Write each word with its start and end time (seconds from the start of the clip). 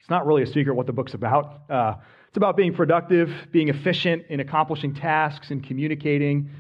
It's 0.01 0.11
not 0.11 0.27
really 0.27 0.43
a 0.43 0.47
secret 0.47 0.75
what 0.75 0.87
the 0.87 0.93
book's 0.93 1.15
about. 1.15 1.71
Uh, 1.71 1.95
it's 2.29 2.37
about 2.37 2.57
being 2.57 2.75
productive, 2.75 3.33
being 3.51 3.69
efficient 3.69 4.25
in 4.29 4.41
accomplishing 4.41 4.95
tasks 4.95 5.51
and 5.51 5.67
communicating. 5.67 6.51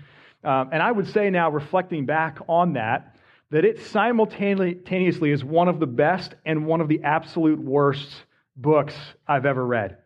Um, 0.46 0.70
and 0.73 0.80
I 0.80 0.92
would 0.92 1.09
say 1.09 1.28
now, 1.28 1.50
reflecting 1.50 2.06
back 2.06 2.38
on 2.48 2.74
that, 2.74 3.16
that 3.50 3.64
it 3.64 3.80
simultaneously 3.80 5.32
is 5.32 5.45
one 5.45 5.66
of 5.66 5.80
the 5.80 5.87
best 5.87 6.37
and 6.45 6.66
one 6.66 6.80
of 6.80 6.87
the 6.87 7.02
absolute 7.02 7.59
worst 7.59 8.09
books 8.56 8.95
I've 9.26 9.45
ever 9.45 9.66
read. 9.66 9.98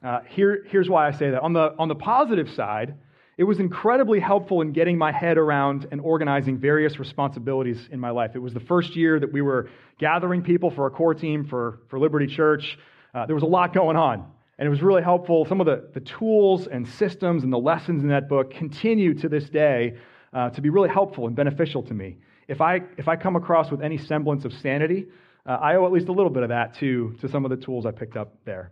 Uh, 0.00 0.20
here, 0.28 0.64
here's 0.68 0.88
why 0.88 1.08
I 1.08 1.10
say 1.10 1.30
that. 1.30 1.42
On 1.42 1.52
the, 1.52 1.74
on 1.80 1.88
the 1.88 1.96
positive 1.96 2.48
side, 2.50 2.94
it 3.36 3.42
was 3.42 3.58
incredibly 3.58 4.20
helpful 4.20 4.60
in 4.60 4.72
getting 4.72 4.96
my 4.96 5.10
head 5.10 5.36
around 5.36 5.88
and 5.90 6.00
organizing 6.00 6.58
various 6.58 7.00
responsibilities 7.00 7.88
in 7.90 7.98
my 7.98 8.10
life. 8.10 8.32
It 8.36 8.38
was 8.40 8.54
the 8.54 8.60
first 8.60 8.94
year 8.94 9.18
that 9.18 9.32
we 9.32 9.42
were 9.42 9.68
gathering 9.98 10.42
people 10.42 10.70
for 10.70 10.86
a 10.86 10.90
core 10.90 11.14
team 11.14 11.44
for, 11.44 11.80
for 11.88 11.98
Liberty 11.98 12.28
Church. 12.28 12.78
Uh, 13.12 13.26
there 13.26 13.34
was 13.34 13.42
a 13.42 13.46
lot 13.46 13.74
going 13.74 13.96
on. 13.96 14.30
And 14.62 14.68
it 14.68 14.70
was 14.70 14.80
really 14.80 15.02
helpful. 15.02 15.44
Some 15.44 15.60
of 15.60 15.66
the, 15.66 15.88
the 15.92 15.98
tools 15.98 16.68
and 16.68 16.86
systems 16.86 17.42
and 17.42 17.52
the 17.52 17.58
lessons 17.58 18.04
in 18.04 18.10
that 18.10 18.28
book 18.28 18.52
continue 18.52 19.12
to 19.14 19.28
this 19.28 19.50
day 19.50 19.96
uh, 20.32 20.50
to 20.50 20.60
be 20.60 20.70
really 20.70 20.88
helpful 20.88 21.26
and 21.26 21.34
beneficial 21.34 21.82
to 21.82 21.92
me. 21.92 22.18
If 22.46 22.60
I, 22.60 22.82
if 22.96 23.08
I 23.08 23.16
come 23.16 23.34
across 23.34 23.72
with 23.72 23.82
any 23.82 23.98
semblance 23.98 24.44
of 24.44 24.52
sanity, 24.52 25.08
uh, 25.46 25.54
I 25.60 25.74
owe 25.74 25.84
at 25.84 25.90
least 25.90 26.06
a 26.06 26.12
little 26.12 26.30
bit 26.30 26.44
of 26.44 26.50
that 26.50 26.76
to, 26.76 27.12
to 27.20 27.28
some 27.28 27.44
of 27.44 27.50
the 27.50 27.56
tools 27.56 27.86
I 27.86 27.90
picked 27.90 28.16
up 28.16 28.36
there. 28.44 28.70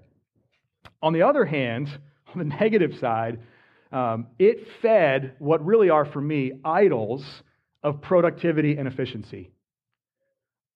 On 1.02 1.12
the 1.12 1.22
other 1.22 1.44
hand, 1.44 1.88
on 2.32 2.38
the 2.38 2.44
negative 2.44 2.96
side, 3.00 3.40
um, 3.90 4.28
it 4.38 4.68
fed 4.82 5.34
what 5.40 5.66
really 5.66 5.90
are 5.90 6.04
for 6.04 6.20
me 6.20 6.52
idols 6.64 7.24
of 7.82 8.00
productivity 8.00 8.76
and 8.76 8.86
efficiency. 8.86 9.50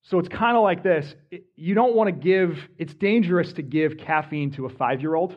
So 0.05 0.19
it's 0.19 0.29
kind 0.29 0.57
of 0.57 0.63
like 0.63 0.83
this. 0.83 1.15
You 1.57 1.75
don't 1.75 1.95
want 1.95 2.09
to 2.09 2.13
give, 2.13 2.59
it's 2.79 2.93
dangerous 2.95 3.53
to 3.55 3.63
give 3.63 3.97
caffeine 3.97 4.53
to 4.53 4.67
a 4.67 4.69
five 4.69 5.01
year 5.01 5.15
old. 5.15 5.37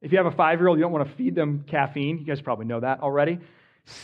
If 0.00 0.12
you 0.12 0.18
have 0.18 0.26
a 0.26 0.36
five 0.36 0.60
year 0.60 0.68
old, 0.68 0.78
you 0.78 0.82
don't 0.82 0.92
want 0.92 1.08
to 1.08 1.14
feed 1.16 1.34
them 1.34 1.64
caffeine. 1.68 2.18
You 2.18 2.24
guys 2.24 2.40
probably 2.40 2.64
know 2.64 2.80
that 2.80 3.00
already. 3.00 3.38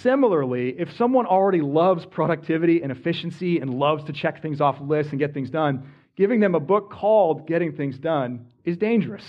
Similarly, 0.02 0.74
if 0.78 0.94
someone 0.96 1.24
already 1.24 1.62
loves 1.62 2.04
productivity 2.04 2.82
and 2.82 2.92
efficiency 2.92 3.58
and 3.58 3.72
loves 3.72 4.04
to 4.04 4.12
check 4.12 4.42
things 4.42 4.60
off 4.60 4.76
lists 4.80 5.12
and 5.12 5.18
get 5.18 5.32
things 5.32 5.48
done, 5.48 5.90
giving 6.16 6.40
them 6.40 6.54
a 6.54 6.60
book 6.60 6.90
called 6.90 7.46
Getting 7.46 7.72
Things 7.76 7.98
Done 7.98 8.48
is 8.64 8.76
dangerous. 8.76 9.24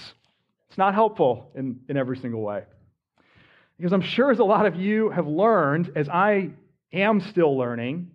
It's 0.67 0.77
not 0.77 0.93
helpful 0.93 1.51
in, 1.55 1.79
in 1.87 1.95
every 1.95 2.17
single 2.17 2.41
way. 2.41 2.63
Because 3.77 3.93
I'm 3.93 4.01
sure 4.01 4.31
as 4.31 4.39
a 4.39 4.43
lot 4.43 4.65
of 4.65 4.75
you 4.75 5.09
have 5.09 5.27
learned, 5.27 5.91
as 5.95 6.09
I 6.09 6.51
am 6.91 7.21
still 7.21 7.57
learning, 7.57 8.11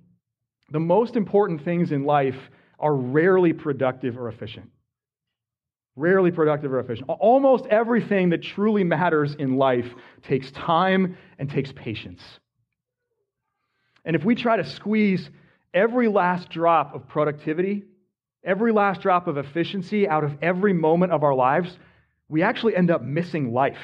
the 0.72 0.80
most 0.80 1.16
important 1.16 1.64
things 1.64 1.92
in 1.92 2.04
life 2.04 2.36
are 2.78 2.94
rarely 2.94 3.52
productive 3.52 4.18
or 4.18 4.28
efficient. 4.28 4.70
Rarely 5.94 6.30
productive 6.30 6.72
or 6.72 6.80
efficient. 6.80 7.08
Almost 7.10 7.66
everything 7.66 8.30
that 8.30 8.42
truly 8.42 8.82
matters 8.82 9.34
in 9.34 9.56
life 9.56 9.86
takes 10.22 10.50
time 10.52 11.16
and 11.38 11.50
takes 11.50 11.70
patience. 11.72 12.22
And 14.04 14.16
if 14.16 14.24
we 14.24 14.34
try 14.34 14.56
to 14.56 14.64
squeeze 14.64 15.28
every 15.74 16.08
last 16.08 16.48
drop 16.48 16.94
of 16.94 17.06
productivity, 17.06 17.84
every 18.42 18.72
last 18.72 19.02
drop 19.02 19.28
of 19.28 19.36
efficiency 19.36 20.08
out 20.08 20.24
of 20.24 20.32
every 20.40 20.72
moment 20.72 21.12
of 21.12 21.22
our 21.22 21.34
lives, 21.34 21.78
we 22.28 22.42
actually 22.42 22.74
end 22.74 22.90
up 22.90 23.02
missing 23.02 23.52
life. 23.52 23.78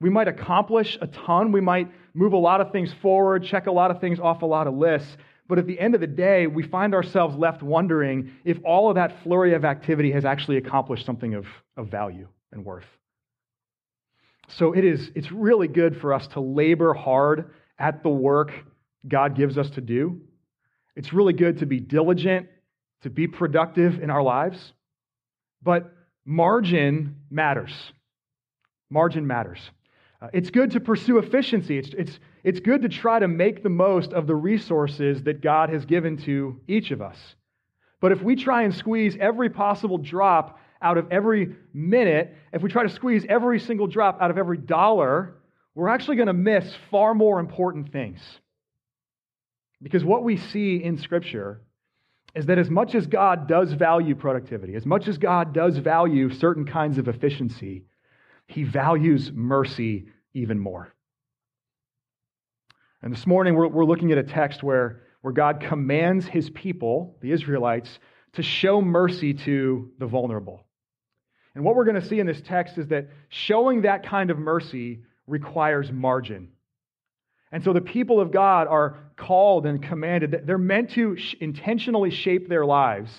We 0.00 0.08
might 0.08 0.28
accomplish 0.28 0.96
a 1.00 1.08
ton. 1.08 1.52
We 1.52 1.60
might 1.60 1.90
move 2.14 2.32
a 2.32 2.38
lot 2.38 2.60
of 2.60 2.72
things 2.72 2.92
forward, 3.02 3.44
check 3.44 3.66
a 3.66 3.72
lot 3.72 3.90
of 3.90 4.00
things 4.00 4.18
off 4.18 4.42
a 4.42 4.46
lot 4.46 4.66
of 4.66 4.74
lists, 4.74 5.16
but 5.50 5.58
at 5.58 5.66
the 5.66 5.80
end 5.80 5.96
of 5.96 6.00
the 6.00 6.06
day, 6.06 6.46
we 6.46 6.62
find 6.62 6.94
ourselves 6.94 7.36
left 7.36 7.60
wondering 7.60 8.30
if 8.44 8.56
all 8.64 8.88
of 8.88 8.94
that 8.94 9.20
flurry 9.24 9.52
of 9.52 9.64
activity 9.64 10.12
has 10.12 10.24
actually 10.24 10.56
accomplished 10.58 11.04
something 11.04 11.34
of, 11.34 11.44
of 11.76 11.88
value 11.88 12.28
and 12.52 12.64
worth. 12.64 12.86
So 14.46 14.72
it 14.72 14.84
is, 14.84 15.10
it's 15.16 15.32
really 15.32 15.66
good 15.66 16.00
for 16.00 16.14
us 16.14 16.28
to 16.28 16.40
labor 16.40 16.94
hard 16.94 17.50
at 17.80 18.04
the 18.04 18.08
work 18.08 18.52
God 19.06 19.34
gives 19.34 19.58
us 19.58 19.68
to 19.70 19.80
do. 19.80 20.20
It's 20.94 21.12
really 21.12 21.32
good 21.32 21.58
to 21.58 21.66
be 21.66 21.80
diligent, 21.80 22.46
to 23.02 23.10
be 23.10 23.26
productive 23.26 24.00
in 24.00 24.08
our 24.08 24.22
lives. 24.22 24.72
But 25.62 25.92
margin 26.24 27.16
matters. 27.28 27.72
Margin 28.88 29.26
matters. 29.26 29.58
Uh, 30.22 30.28
it's 30.32 30.50
good 30.50 30.70
to 30.70 30.80
pursue 30.80 31.18
efficiency. 31.18 31.76
It's, 31.76 31.90
it's, 31.98 32.20
it's 32.42 32.60
good 32.60 32.82
to 32.82 32.88
try 32.88 33.18
to 33.18 33.28
make 33.28 33.62
the 33.62 33.68
most 33.68 34.12
of 34.12 34.26
the 34.26 34.34
resources 34.34 35.22
that 35.24 35.40
God 35.40 35.70
has 35.70 35.84
given 35.84 36.16
to 36.24 36.60
each 36.66 36.90
of 36.90 37.02
us. 37.02 37.18
But 38.00 38.12
if 38.12 38.22
we 38.22 38.36
try 38.36 38.62
and 38.62 38.74
squeeze 38.74 39.16
every 39.20 39.50
possible 39.50 39.98
drop 39.98 40.58
out 40.82 40.96
of 40.96 41.12
every 41.12 41.56
minute, 41.74 42.34
if 42.52 42.62
we 42.62 42.70
try 42.70 42.82
to 42.82 42.88
squeeze 42.88 43.26
every 43.28 43.60
single 43.60 43.86
drop 43.86 44.20
out 44.20 44.30
of 44.30 44.38
every 44.38 44.56
dollar, 44.56 45.34
we're 45.74 45.88
actually 45.88 46.16
going 46.16 46.28
to 46.28 46.32
miss 46.32 46.72
far 46.90 47.14
more 47.14 47.38
important 47.40 47.92
things. 47.92 48.20
Because 49.82 50.04
what 50.04 50.24
we 50.24 50.36
see 50.36 50.82
in 50.82 50.98
Scripture 50.98 51.60
is 52.34 52.46
that 52.46 52.58
as 52.58 52.70
much 52.70 52.94
as 52.94 53.06
God 53.06 53.48
does 53.48 53.72
value 53.72 54.14
productivity, 54.14 54.74
as 54.74 54.86
much 54.86 55.08
as 55.08 55.18
God 55.18 55.52
does 55.52 55.76
value 55.76 56.30
certain 56.30 56.64
kinds 56.64 56.96
of 56.96 57.08
efficiency, 57.08 57.84
he 58.46 58.62
values 58.62 59.30
mercy 59.32 60.06
even 60.32 60.58
more. 60.58 60.94
And 63.02 63.12
this 63.12 63.26
morning, 63.26 63.54
we're, 63.54 63.68
we're 63.68 63.84
looking 63.84 64.12
at 64.12 64.18
a 64.18 64.22
text 64.22 64.62
where, 64.62 65.00
where 65.22 65.32
God 65.32 65.60
commands 65.60 66.26
his 66.26 66.50
people, 66.50 67.16
the 67.22 67.32
Israelites, 67.32 67.98
to 68.34 68.42
show 68.42 68.82
mercy 68.82 69.32
to 69.34 69.90
the 69.98 70.06
vulnerable. 70.06 70.66
And 71.54 71.64
what 71.64 71.76
we're 71.76 71.84
going 71.84 72.00
to 72.00 72.06
see 72.06 72.20
in 72.20 72.26
this 72.26 72.42
text 72.42 72.78
is 72.78 72.88
that 72.88 73.08
showing 73.28 73.82
that 73.82 74.06
kind 74.06 74.30
of 74.30 74.38
mercy 74.38 75.00
requires 75.26 75.90
margin. 75.90 76.48
And 77.52 77.64
so 77.64 77.72
the 77.72 77.80
people 77.80 78.20
of 78.20 78.32
God 78.32 78.68
are 78.68 78.98
called 79.16 79.66
and 79.66 79.82
commanded, 79.82 80.32
that 80.32 80.46
they're 80.46 80.58
meant 80.58 80.90
to 80.90 81.16
intentionally 81.40 82.10
shape 82.10 82.48
their 82.48 82.64
lives 82.64 83.10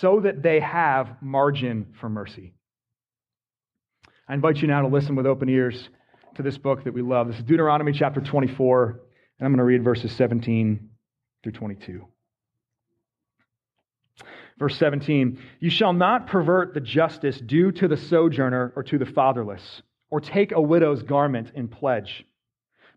so 0.00 0.20
that 0.20 0.42
they 0.42 0.60
have 0.60 1.20
margin 1.20 1.94
for 2.00 2.08
mercy. 2.08 2.54
I 4.28 4.34
invite 4.34 4.56
you 4.58 4.68
now 4.68 4.82
to 4.82 4.88
listen 4.88 5.14
with 5.14 5.26
open 5.26 5.48
ears 5.48 5.88
to 6.36 6.42
this 6.42 6.58
book 6.58 6.84
that 6.84 6.94
we 6.94 7.02
love. 7.02 7.28
This 7.28 7.36
is 7.36 7.42
Deuteronomy 7.42 7.92
chapter 7.92 8.20
24, 8.20 9.00
and 9.38 9.46
I'm 9.46 9.52
going 9.52 9.58
to 9.58 9.64
read 9.64 9.84
verses 9.84 10.12
17 10.12 10.88
through 11.42 11.52
22. 11.52 12.06
Verse 14.58 14.76
17 14.78 15.38
You 15.60 15.70
shall 15.70 15.92
not 15.92 16.26
pervert 16.26 16.74
the 16.74 16.80
justice 16.80 17.38
due 17.40 17.72
to 17.72 17.88
the 17.88 17.96
sojourner 17.96 18.72
or 18.74 18.82
to 18.84 18.98
the 18.98 19.06
fatherless, 19.06 19.82
or 20.10 20.20
take 20.20 20.52
a 20.52 20.60
widow's 20.60 21.02
garment 21.02 21.52
in 21.54 21.68
pledge. 21.68 22.24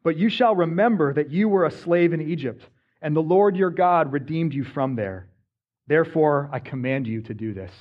But 0.03 0.17
you 0.17 0.29
shall 0.29 0.55
remember 0.55 1.13
that 1.13 1.29
you 1.29 1.49
were 1.49 1.65
a 1.65 1.71
slave 1.71 2.13
in 2.13 2.21
Egypt, 2.21 2.63
and 3.01 3.15
the 3.15 3.21
Lord 3.21 3.57
your 3.57 3.69
God 3.69 4.13
redeemed 4.13 4.53
you 4.53 4.63
from 4.63 4.95
there. 4.95 5.27
Therefore, 5.87 6.49
I 6.53 6.59
command 6.59 7.07
you 7.07 7.21
to 7.23 7.33
do 7.33 7.53
this. 7.53 7.71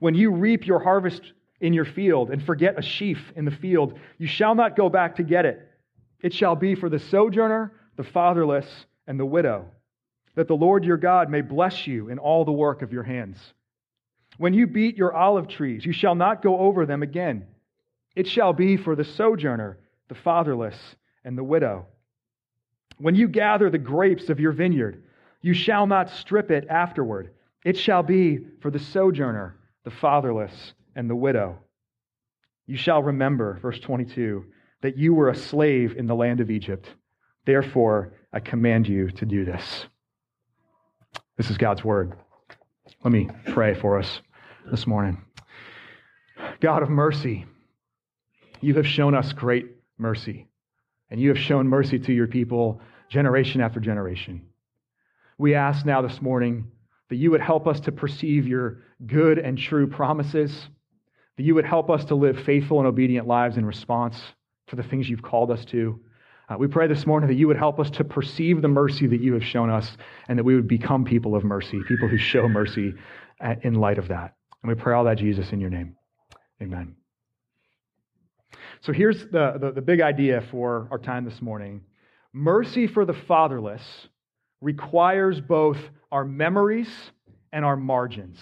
When 0.00 0.14
you 0.14 0.30
reap 0.30 0.66
your 0.66 0.78
harvest 0.78 1.32
in 1.60 1.72
your 1.72 1.84
field 1.84 2.30
and 2.30 2.40
forget 2.42 2.78
a 2.78 2.82
sheaf 2.82 3.32
in 3.34 3.44
the 3.44 3.50
field, 3.50 3.98
you 4.18 4.28
shall 4.28 4.54
not 4.54 4.76
go 4.76 4.88
back 4.88 5.16
to 5.16 5.24
get 5.24 5.44
it. 5.44 5.67
It 6.20 6.34
shall 6.34 6.56
be 6.56 6.74
for 6.74 6.88
the 6.88 6.98
sojourner, 6.98 7.72
the 7.96 8.04
fatherless, 8.04 8.86
and 9.06 9.18
the 9.18 9.26
widow, 9.26 9.66
that 10.34 10.48
the 10.48 10.54
Lord 10.56 10.84
your 10.84 10.96
God 10.96 11.30
may 11.30 11.40
bless 11.40 11.86
you 11.86 12.08
in 12.08 12.18
all 12.18 12.44
the 12.44 12.52
work 12.52 12.82
of 12.82 12.92
your 12.92 13.02
hands. 13.02 13.38
When 14.36 14.54
you 14.54 14.66
beat 14.66 14.96
your 14.96 15.14
olive 15.14 15.48
trees, 15.48 15.84
you 15.84 15.92
shall 15.92 16.14
not 16.14 16.42
go 16.42 16.58
over 16.58 16.86
them 16.86 17.02
again. 17.02 17.46
It 18.14 18.26
shall 18.26 18.52
be 18.52 18.76
for 18.76 18.94
the 18.94 19.04
sojourner, 19.04 19.78
the 20.08 20.14
fatherless, 20.14 20.76
and 21.24 21.36
the 21.36 21.44
widow. 21.44 21.86
When 22.98 23.14
you 23.14 23.28
gather 23.28 23.70
the 23.70 23.78
grapes 23.78 24.28
of 24.28 24.40
your 24.40 24.52
vineyard, 24.52 25.02
You 25.40 25.54
shall 25.54 25.86
not 25.86 26.10
strip 26.10 26.50
it 26.50 26.66
afterward. 26.68 27.30
It 27.64 27.76
shall 27.76 28.02
be 28.02 28.38
for 28.60 28.70
the 28.70 28.78
sojourner, 28.78 29.56
the 29.84 29.90
fatherless, 29.90 30.74
and 30.96 31.08
the 31.08 31.16
widow. 31.16 31.58
You 32.66 32.76
shall 32.76 33.02
remember, 33.02 33.58
verse 33.62 33.78
22, 33.80 34.44
that 34.82 34.96
you 34.96 35.14
were 35.14 35.28
a 35.28 35.36
slave 35.36 35.96
in 35.96 36.06
the 36.06 36.14
land 36.14 36.40
of 36.40 36.50
Egypt. 36.50 36.88
Therefore, 37.44 38.12
I 38.32 38.40
command 38.40 38.88
you 38.88 39.10
to 39.10 39.26
do 39.26 39.44
this. 39.44 39.86
This 41.36 41.50
is 41.50 41.56
God's 41.56 41.84
word. 41.84 42.14
Let 43.02 43.12
me 43.12 43.28
pray 43.46 43.74
for 43.74 43.98
us 43.98 44.20
this 44.70 44.86
morning. 44.86 45.24
God 46.60 46.82
of 46.82 46.90
mercy, 46.90 47.46
you 48.60 48.74
have 48.74 48.86
shown 48.86 49.14
us 49.14 49.32
great 49.32 49.66
mercy, 49.98 50.46
and 51.10 51.20
you 51.20 51.28
have 51.28 51.38
shown 51.38 51.68
mercy 51.68 51.98
to 51.98 52.12
your 52.12 52.26
people 52.26 52.80
generation 53.08 53.60
after 53.60 53.80
generation. 53.80 54.46
We 55.38 55.54
ask 55.54 55.86
now 55.86 56.02
this 56.02 56.20
morning 56.20 56.70
that 57.08 57.16
you 57.16 57.30
would 57.30 57.40
help 57.40 57.66
us 57.66 57.80
to 57.80 57.92
perceive 57.92 58.46
your 58.46 58.82
good 59.06 59.38
and 59.38 59.56
true 59.56 59.86
promises, 59.86 60.68
that 61.36 61.44
you 61.44 61.54
would 61.54 61.64
help 61.64 61.90
us 61.90 62.04
to 62.06 62.14
live 62.14 62.40
faithful 62.40 62.78
and 62.78 62.86
obedient 62.86 63.26
lives 63.26 63.56
in 63.56 63.64
response 63.64 64.20
to 64.68 64.76
the 64.76 64.82
things 64.82 65.08
you've 65.08 65.22
called 65.22 65.50
us 65.50 65.64
to. 65.66 66.00
Uh, 66.48 66.56
we 66.58 66.66
pray 66.66 66.86
this 66.86 67.06
morning 67.06 67.28
that 67.28 67.34
you 67.36 67.46
would 67.46 67.58
help 67.58 67.78
us 67.78 67.90
to 67.90 68.04
perceive 68.04 68.62
the 68.62 68.68
mercy 68.68 69.06
that 69.06 69.20
you 69.20 69.34
have 69.34 69.44
shown 69.44 69.68
us 69.68 69.96
and 70.28 70.38
that 70.38 70.44
we 70.44 70.54
would 70.54 70.68
become 70.68 71.04
people 71.04 71.34
of 71.34 71.44
mercy, 71.44 71.80
people 71.86 72.08
who 72.08 72.16
show 72.16 72.48
mercy 72.48 72.94
in 73.62 73.74
light 73.74 73.98
of 73.98 74.08
that. 74.08 74.34
And 74.62 74.68
we 74.68 74.74
pray 74.74 74.94
all 74.94 75.04
that, 75.04 75.18
Jesus, 75.18 75.52
in 75.52 75.60
your 75.60 75.70
name. 75.70 75.96
Amen. 76.62 76.94
So 78.80 78.92
here's 78.92 79.26
the, 79.26 79.58
the, 79.60 79.72
the 79.72 79.82
big 79.82 80.00
idea 80.00 80.42
for 80.50 80.88
our 80.90 80.98
time 80.98 81.24
this 81.24 81.42
morning 81.42 81.82
mercy 82.32 82.86
for 82.86 83.04
the 83.04 83.14
fatherless 83.14 83.82
requires 84.60 85.40
both 85.40 85.78
our 86.12 86.24
memories 86.24 86.88
and 87.52 87.64
our 87.64 87.76
margins. 87.76 88.38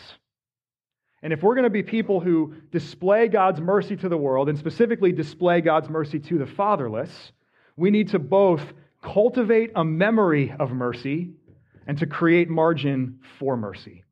And 1.26 1.32
if 1.32 1.42
we're 1.42 1.56
going 1.56 1.64
to 1.64 1.70
be 1.70 1.82
people 1.82 2.20
who 2.20 2.54
display 2.70 3.26
God's 3.26 3.60
mercy 3.60 3.96
to 3.96 4.08
the 4.08 4.16
world, 4.16 4.48
and 4.48 4.56
specifically 4.56 5.10
display 5.10 5.60
God's 5.60 5.88
mercy 5.88 6.20
to 6.20 6.38
the 6.38 6.46
fatherless, 6.46 7.10
we 7.76 7.90
need 7.90 8.10
to 8.10 8.20
both 8.20 8.62
cultivate 9.02 9.72
a 9.74 9.84
memory 9.84 10.54
of 10.56 10.70
mercy 10.70 11.32
and 11.84 11.98
to 11.98 12.06
create 12.06 12.48
margin 12.48 13.18
for 13.40 13.56
mercy. 13.56 14.04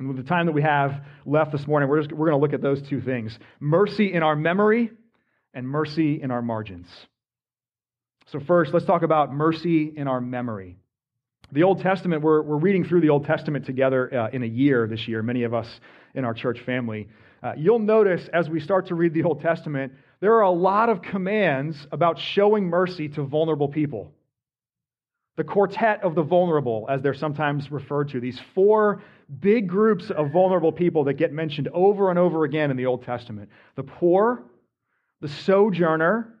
And 0.00 0.08
with 0.08 0.16
the 0.16 0.24
time 0.24 0.46
that 0.46 0.52
we 0.52 0.62
have 0.62 1.04
left 1.24 1.52
this 1.52 1.68
morning, 1.68 1.88
we're, 1.88 2.00
just, 2.00 2.10
we're 2.10 2.30
going 2.30 2.40
to 2.40 2.42
look 2.42 2.52
at 2.52 2.62
those 2.62 2.82
two 2.82 3.00
things 3.00 3.38
mercy 3.60 4.12
in 4.12 4.24
our 4.24 4.34
memory 4.34 4.90
and 5.54 5.68
mercy 5.68 6.20
in 6.20 6.32
our 6.32 6.42
margins. 6.42 6.88
So, 8.26 8.40
first, 8.40 8.74
let's 8.74 8.86
talk 8.86 9.02
about 9.02 9.32
mercy 9.32 9.92
in 9.96 10.08
our 10.08 10.20
memory. 10.20 10.81
The 11.52 11.64
Old 11.64 11.82
Testament, 11.82 12.22
we're, 12.22 12.40
we're 12.40 12.56
reading 12.56 12.82
through 12.82 13.02
the 13.02 13.10
Old 13.10 13.26
Testament 13.26 13.66
together 13.66 14.12
uh, 14.14 14.30
in 14.32 14.42
a 14.42 14.46
year 14.46 14.86
this 14.86 15.06
year, 15.06 15.22
many 15.22 15.42
of 15.42 15.52
us 15.52 15.68
in 16.14 16.24
our 16.24 16.32
church 16.32 16.60
family. 16.60 17.08
Uh, 17.42 17.52
you'll 17.58 17.78
notice 17.78 18.26
as 18.32 18.48
we 18.48 18.58
start 18.58 18.86
to 18.86 18.94
read 18.94 19.12
the 19.12 19.22
Old 19.22 19.42
Testament, 19.42 19.92
there 20.20 20.32
are 20.32 20.42
a 20.42 20.50
lot 20.50 20.88
of 20.88 21.02
commands 21.02 21.86
about 21.92 22.18
showing 22.18 22.64
mercy 22.64 23.06
to 23.10 23.22
vulnerable 23.22 23.68
people. 23.68 24.10
The 25.36 25.44
quartet 25.44 26.02
of 26.02 26.14
the 26.14 26.22
vulnerable, 26.22 26.86
as 26.88 27.02
they're 27.02 27.12
sometimes 27.12 27.70
referred 27.70 28.08
to, 28.10 28.20
these 28.20 28.40
four 28.54 29.02
big 29.40 29.68
groups 29.68 30.10
of 30.10 30.30
vulnerable 30.32 30.72
people 30.72 31.04
that 31.04 31.14
get 31.14 31.34
mentioned 31.34 31.68
over 31.74 32.08
and 32.08 32.18
over 32.18 32.44
again 32.44 32.70
in 32.70 32.78
the 32.78 32.86
Old 32.86 33.04
Testament 33.04 33.50
the 33.74 33.82
poor, 33.82 34.42
the 35.20 35.28
sojourner, 35.28 36.32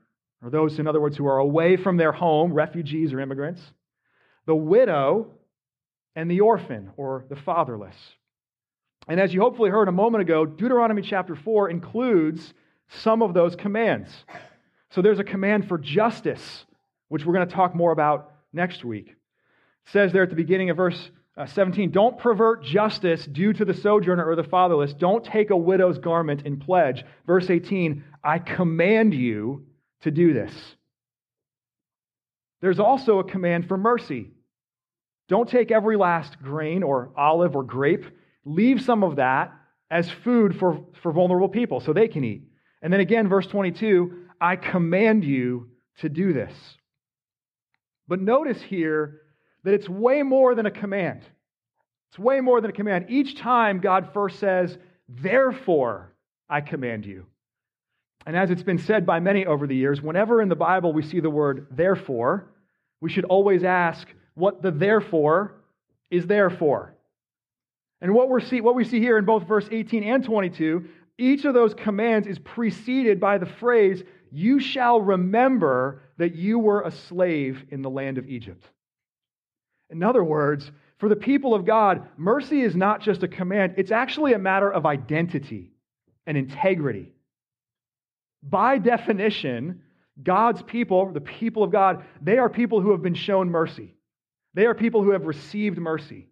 or 0.42 0.48
those, 0.48 0.78
in 0.78 0.86
other 0.86 1.02
words, 1.02 1.18
who 1.18 1.26
are 1.26 1.38
away 1.38 1.76
from 1.76 1.98
their 1.98 2.12
home, 2.12 2.54
refugees 2.54 3.12
or 3.12 3.20
immigrants, 3.20 3.60
the 4.46 4.54
widow, 4.54 5.30
and 6.14 6.30
the 6.30 6.40
orphan 6.40 6.90
or 6.96 7.24
the 7.28 7.36
fatherless. 7.36 7.96
And 9.08 9.18
as 9.18 9.34
you 9.34 9.40
hopefully 9.40 9.70
heard 9.70 9.88
a 9.88 9.92
moment 9.92 10.22
ago, 10.22 10.44
Deuteronomy 10.44 11.02
chapter 11.02 11.34
4 11.34 11.70
includes 11.70 12.52
some 12.88 13.22
of 13.22 13.34
those 13.34 13.56
commands. 13.56 14.10
So 14.90 15.02
there's 15.02 15.18
a 15.18 15.24
command 15.24 15.68
for 15.68 15.78
justice, 15.78 16.64
which 17.08 17.24
we're 17.24 17.34
going 17.34 17.48
to 17.48 17.54
talk 17.54 17.74
more 17.74 17.92
about 17.92 18.32
next 18.52 18.84
week. 18.84 19.08
It 19.08 19.92
says 19.92 20.12
there 20.12 20.22
at 20.22 20.30
the 20.30 20.36
beginning 20.36 20.70
of 20.70 20.76
verse 20.76 21.10
uh, 21.34 21.46
17, 21.46 21.90
don't 21.90 22.18
pervert 22.18 22.62
justice 22.62 23.24
due 23.24 23.54
to 23.54 23.64
the 23.64 23.72
sojourner 23.72 24.24
or 24.24 24.36
the 24.36 24.44
fatherless. 24.44 24.92
Don't 24.92 25.24
take 25.24 25.48
a 25.48 25.56
widow's 25.56 25.96
garment 25.96 26.42
in 26.44 26.58
pledge. 26.58 27.04
Verse 27.26 27.48
18, 27.48 28.04
I 28.22 28.38
command 28.38 29.14
you 29.14 29.64
to 30.02 30.10
do 30.10 30.34
this. 30.34 30.52
There's 32.62 32.80
also 32.80 33.18
a 33.18 33.24
command 33.24 33.68
for 33.68 33.76
mercy. 33.76 34.30
Don't 35.28 35.48
take 35.48 35.70
every 35.70 35.96
last 35.96 36.40
grain 36.40 36.82
or 36.82 37.10
olive 37.16 37.56
or 37.56 37.64
grape. 37.64 38.06
Leave 38.44 38.80
some 38.80 39.04
of 39.04 39.16
that 39.16 39.52
as 39.90 40.08
food 40.08 40.56
for, 40.58 40.86
for 41.02 41.12
vulnerable 41.12 41.48
people 41.48 41.80
so 41.80 41.92
they 41.92 42.08
can 42.08 42.24
eat. 42.24 42.44
And 42.80 42.92
then 42.92 43.00
again, 43.00 43.28
verse 43.28 43.46
22 43.46 44.20
I 44.40 44.56
command 44.56 45.24
you 45.24 45.70
to 45.98 46.08
do 46.08 46.32
this. 46.32 46.52
But 48.08 48.20
notice 48.20 48.60
here 48.62 49.20
that 49.64 49.74
it's 49.74 49.88
way 49.88 50.22
more 50.22 50.54
than 50.54 50.66
a 50.66 50.70
command. 50.70 51.22
It's 52.10 52.18
way 52.18 52.40
more 52.40 52.60
than 52.60 52.70
a 52.70 52.74
command. 52.74 53.06
Each 53.08 53.36
time 53.36 53.80
God 53.80 54.10
first 54.12 54.38
says, 54.38 54.76
Therefore, 55.08 56.14
I 56.48 56.60
command 56.60 57.06
you. 57.06 57.26
And 58.26 58.36
as 58.36 58.50
it's 58.50 58.62
been 58.62 58.78
said 58.78 59.04
by 59.06 59.20
many 59.20 59.46
over 59.46 59.66
the 59.66 59.74
years, 59.74 60.00
whenever 60.00 60.40
in 60.40 60.48
the 60.48 60.56
Bible 60.56 60.92
we 60.92 61.02
see 61.02 61.20
the 61.20 61.30
word 61.30 61.66
therefore, 61.70 62.51
we 63.02 63.10
should 63.10 63.24
always 63.26 63.64
ask 63.64 64.06
what 64.34 64.62
the 64.62 64.70
therefore 64.70 65.56
is 66.10 66.26
there 66.26 66.48
for. 66.48 66.94
And 68.00 68.14
what, 68.14 68.28
we're 68.28 68.40
see, 68.40 68.60
what 68.60 68.76
we 68.76 68.84
see 68.84 69.00
here 69.00 69.18
in 69.18 69.24
both 69.24 69.46
verse 69.46 69.68
18 69.70 70.04
and 70.04 70.24
22, 70.24 70.84
each 71.18 71.44
of 71.44 71.52
those 71.52 71.74
commands 71.74 72.28
is 72.28 72.38
preceded 72.38 73.20
by 73.20 73.38
the 73.38 73.46
phrase, 73.46 74.02
You 74.30 74.60
shall 74.60 75.00
remember 75.00 76.02
that 76.16 76.36
you 76.36 76.60
were 76.60 76.82
a 76.82 76.92
slave 76.92 77.64
in 77.70 77.82
the 77.82 77.90
land 77.90 78.18
of 78.18 78.28
Egypt. 78.28 78.64
In 79.90 80.02
other 80.04 80.22
words, 80.22 80.70
for 80.98 81.08
the 81.08 81.16
people 81.16 81.54
of 81.54 81.66
God, 81.66 82.06
mercy 82.16 82.62
is 82.62 82.76
not 82.76 83.00
just 83.00 83.24
a 83.24 83.28
command, 83.28 83.74
it's 83.76 83.90
actually 83.90 84.32
a 84.32 84.38
matter 84.38 84.72
of 84.72 84.86
identity 84.86 85.72
and 86.24 86.36
integrity. 86.36 87.12
By 88.44 88.78
definition, 88.78 89.82
God's 90.20 90.62
people, 90.62 91.12
the 91.12 91.20
people 91.20 91.62
of 91.62 91.70
God, 91.70 92.04
they 92.20 92.38
are 92.38 92.48
people 92.48 92.80
who 92.80 92.90
have 92.90 93.02
been 93.02 93.14
shown 93.14 93.50
mercy. 93.50 93.94
They 94.54 94.66
are 94.66 94.74
people 94.74 95.02
who 95.02 95.10
have 95.10 95.24
received 95.24 95.78
mercy. 95.78 96.28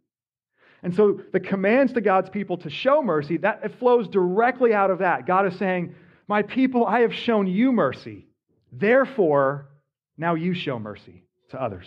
And 0.82 0.94
so 0.94 1.20
the 1.32 1.40
commands 1.40 1.92
to 1.94 2.00
God's 2.00 2.30
people 2.30 2.56
to 2.58 2.70
show 2.70 3.02
mercy, 3.02 3.38
that 3.38 3.60
it 3.64 3.78
flows 3.78 4.08
directly 4.08 4.74
out 4.74 4.90
of 4.90 4.98
that. 4.98 5.26
God 5.26 5.46
is 5.46 5.58
saying, 5.58 5.94
My 6.28 6.42
people, 6.42 6.86
I 6.86 7.00
have 7.00 7.14
shown 7.14 7.46
you 7.46 7.72
mercy. 7.72 8.26
Therefore, 8.72 9.68
now 10.16 10.34
you 10.34 10.54
show 10.54 10.78
mercy 10.78 11.24
to 11.50 11.60
others. 11.60 11.86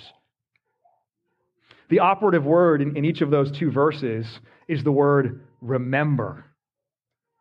The 1.90 2.00
operative 2.00 2.46
word 2.46 2.82
in, 2.82 2.98
in 2.98 3.06
each 3.06 3.22
of 3.22 3.30
those 3.30 3.52
two 3.52 3.72
verses 3.72 4.26
is 4.68 4.84
the 4.84 4.92
word 4.92 5.44
remember. 5.62 6.46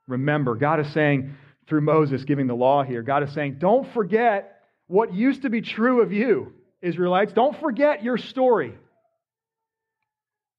Remember. 0.08 0.54
God 0.54 0.80
is 0.80 0.92
saying, 0.92 1.34
through 1.72 1.80
Moses 1.80 2.22
giving 2.26 2.48
the 2.48 2.54
law 2.54 2.82
here, 2.82 3.00
God 3.00 3.22
is 3.22 3.32
saying, 3.32 3.56
don't 3.58 3.90
forget 3.94 4.60
what 4.88 5.14
used 5.14 5.40
to 5.40 5.48
be 5.48 5.62
true 5.62 6.02
of 6.02 6.12
you, 6.12 6.52
Israelites. 6.82 7.32
Don't 7.32 7.58
forget 7.60 8.04
your 8.04 8.18
story. 8.18 8.74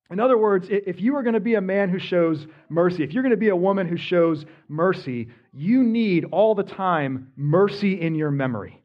In 0.10 0.20
other 0.20 0.36
words, 0.36 0.66
if 0.72 1.00
you 1.00 1.16
are 1.18 1.22
going 1.22 1.36
to 1.36 1.40
be 1.40 1.54
a 1.54 1.62
man 1.62 1.90
who 1.90 2.00
shows 2.00 2.44
mercy, 2.68 3.04
if 3.04 3.14
you're 3.14 3.22
going 3.22 3.30
to 3.30 3.38
be 3.38 3.50
a 3.50 3.56
woman 3.56 3.88
who 3.88 3.96
shows 3.96 4.44
mercy, 4.68 5.28
you 5.54 5.84
need 5.84 6.26
all 6.32 6.56
the 6.56 6.64
time 6.64 7.32
mercy 7.36 8.02
in 8.02 8.16
your 8.16 8.32
memory. 8.32 8.84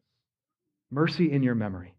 Mercy 0.91 1.33
in 1.33 1.43
your 1.43 1.55
memory. 1.55 1.95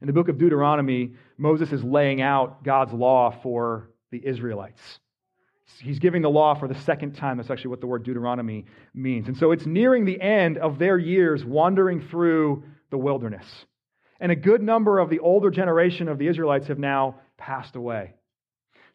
In 0.00 0.06
the 0.06 0.12
book 0.12 0.28
of 0.28 0.38
Deuteronomy, 0.38 1.14
Moses 1.36 1.72
is 1.72 1.82
laying 1.82 2.22
out 2.22 2.62
God's 2.62 2.92
law 2.92 3.36
for 3.42 3.90
the 4.12 4.24
Israelites. 4.24 5.00
He's 5.78 5.98
giving 5.98 6.22
the 6.22 6.30
law 6.30 6.54
for 6.54 6.68
the 6.68 6.74
second 6.74 7.12
time. 7.12 7.36
That's 7.36 7.50
actually 7.50 7.70
what 7.70 7.80
the 7.80 7.86
word 7.86 8.02
Deuteronomy 8.02 8.66
means. 8.94 9.28
And 9.28 9.36
so 9.36 9.52
it's 9.52 9.66
nearing 9.66 10.04
the 10.04 10.20
end 10.20 10.58
of 10.58 10.78
their 10.78 10.98
years 10.98 11.44
wandering 11.44 12.00
through 12.08 12.64
the 12.90 12.98
wilderness. 12.98 13.46
And 14.20 14.30
a 14.30 14.36
good 14.36 14.62
number 14.62 14.98
of 14.98 15.08
the 15.08 15.20
older 15.20 15.50
generation 15.50 16.08
of 16.08 16.18
the 16.18 16.28
Israelites 16.28 16.66
have 16.68 16.78
now 16.78 17.20
passed 17.38 17.76
away. 17.76 18.14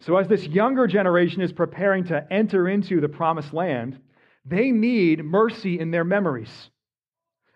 So 0.01 0.17
as 0.17 0.27
this 0.27 0.45
younger 0.45 0.87
generation 0.87 1.41
is 1.41 1.53
preparing 1.53 2.03
to 2.05 2.25
enter 2.31 2.67
into 2.67 3.01
the 3.01 3.09
promised 3.09 3.53
land, 3.53 3.99
they 4.45 4.69
need 4.69 5.23
mercy 5.23 5.79
in 5.79 5.89
their 5.89 6.03
memories. 6.03 6.69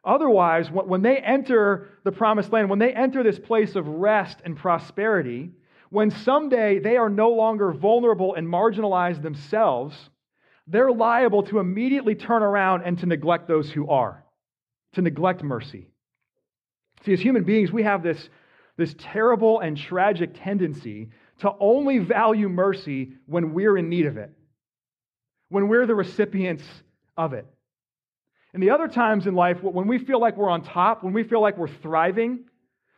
Otherwise, 0.03 0.71
when 0.71 1.01
they 1.01 1.17
enter 1.17 1.89
the 2.03 2.11
promised 2.11 2.51
land, 2.51 2.69
when 2.69 2.79
they 2.79 2.93
enter 2.93 3.21
this 3.21 3.37
place 3.37 3.75
of 3.75 3.85
rest 3.85 4.39
and 4.45 4.57
prosperity, 4.57 5.51
when 5.89 6.11
someday 6.11 6.79
they 6.79 6.97
are 6.97 7.09
no 7.09 7.29
longer 7.29 7.71
vulnerable 7.71 8.35
and 8.35 8.47
marginalized 8.47 9.21
themselves, 9.21 9.95
they're 10.67 10.91
liable 10.91 11.43
to 11.43 11.59
immediately 11.59 12.15
turn 12.15 12.43
around 12.43 12.83
and 12.83 12.99
to 12.99 13.05
neglect 13.05 13.47
those 13.47 13.71
who 13.71 13.89
are, 13.89 14.23
to 14.93 15.01
neglect 15.01 15.43
mercy. 15.43 15.89
See, 17.05 17.13
as 17.13 17.19
human 17.19 17.43
beings, 17.43 17.71
we 17.71 17.83
have 17.83 18.03
this, 18.03 18.29
this 18.77 18.93
terrible 18.97 19.59
and 19.61 19.77
tragic 19.77 20.31
tendency 20.43 21.09
to 21.39 21.51
only 21.59 21.99
value 21.99 22.49
mercy 22.49 23.13
when 23.25 23.53
we're 23.53 23.77
in 23.77 23.89
need 23.89 24.05
of 24.05 24.17
it, 24.17 24.31
when 25.49 25.67
we're 25.69 25.87
the 25.87 25.95
recipients 25.95 26.63
of 27.17 27.33
it. 27.33 27.47
And 28.53 28.61
the 28.61 28.71
other 28.71 28.87
times 28.87 29.27
in 29.27 29.35
life, 29.35 29.61
when 29.61 29.87
we 29.87 29.99
feel 29.99 30.19
like 30.19 30.35
we're 30.35 30.49
on 30.49 30.63
top, 30.63 31.03
when 31.03 31.13
we 31.13 31.23
feel 31.23 31.41
like 31.41 31.57
we're 31.57 31.67
thriving, 31.67 32.45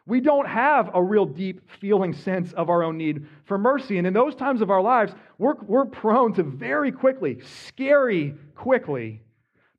we 0.06 0.20
don't 0.20 0.48
have 0.48 0.90
a 0.94 1.02
real 1.02 1.26
deep 1.26 1.70
feeling 1.80 2.14
sense 2.14 2.54
of 2.54 2.70
our 2.70 2.84
own 2.84 2.98
need 2.98 3.28
for 3.46 3.58
mercy. 3.58 3.98
And 3.98 4.08
in 4.08 4.14
those 4.14 4.36
times 4.36 4.62
of 4.62 4.70
our 4.70 4.82
lives, 4.82 5.14
we're, 5.38 5.56
we're 5.62 5.86
prone 5.86 6.34
to 6.34 6.44
very 6.44 6.92
quickly, 6.92 7.40
scary 7.68 8.36
quickly, 8.56 9.22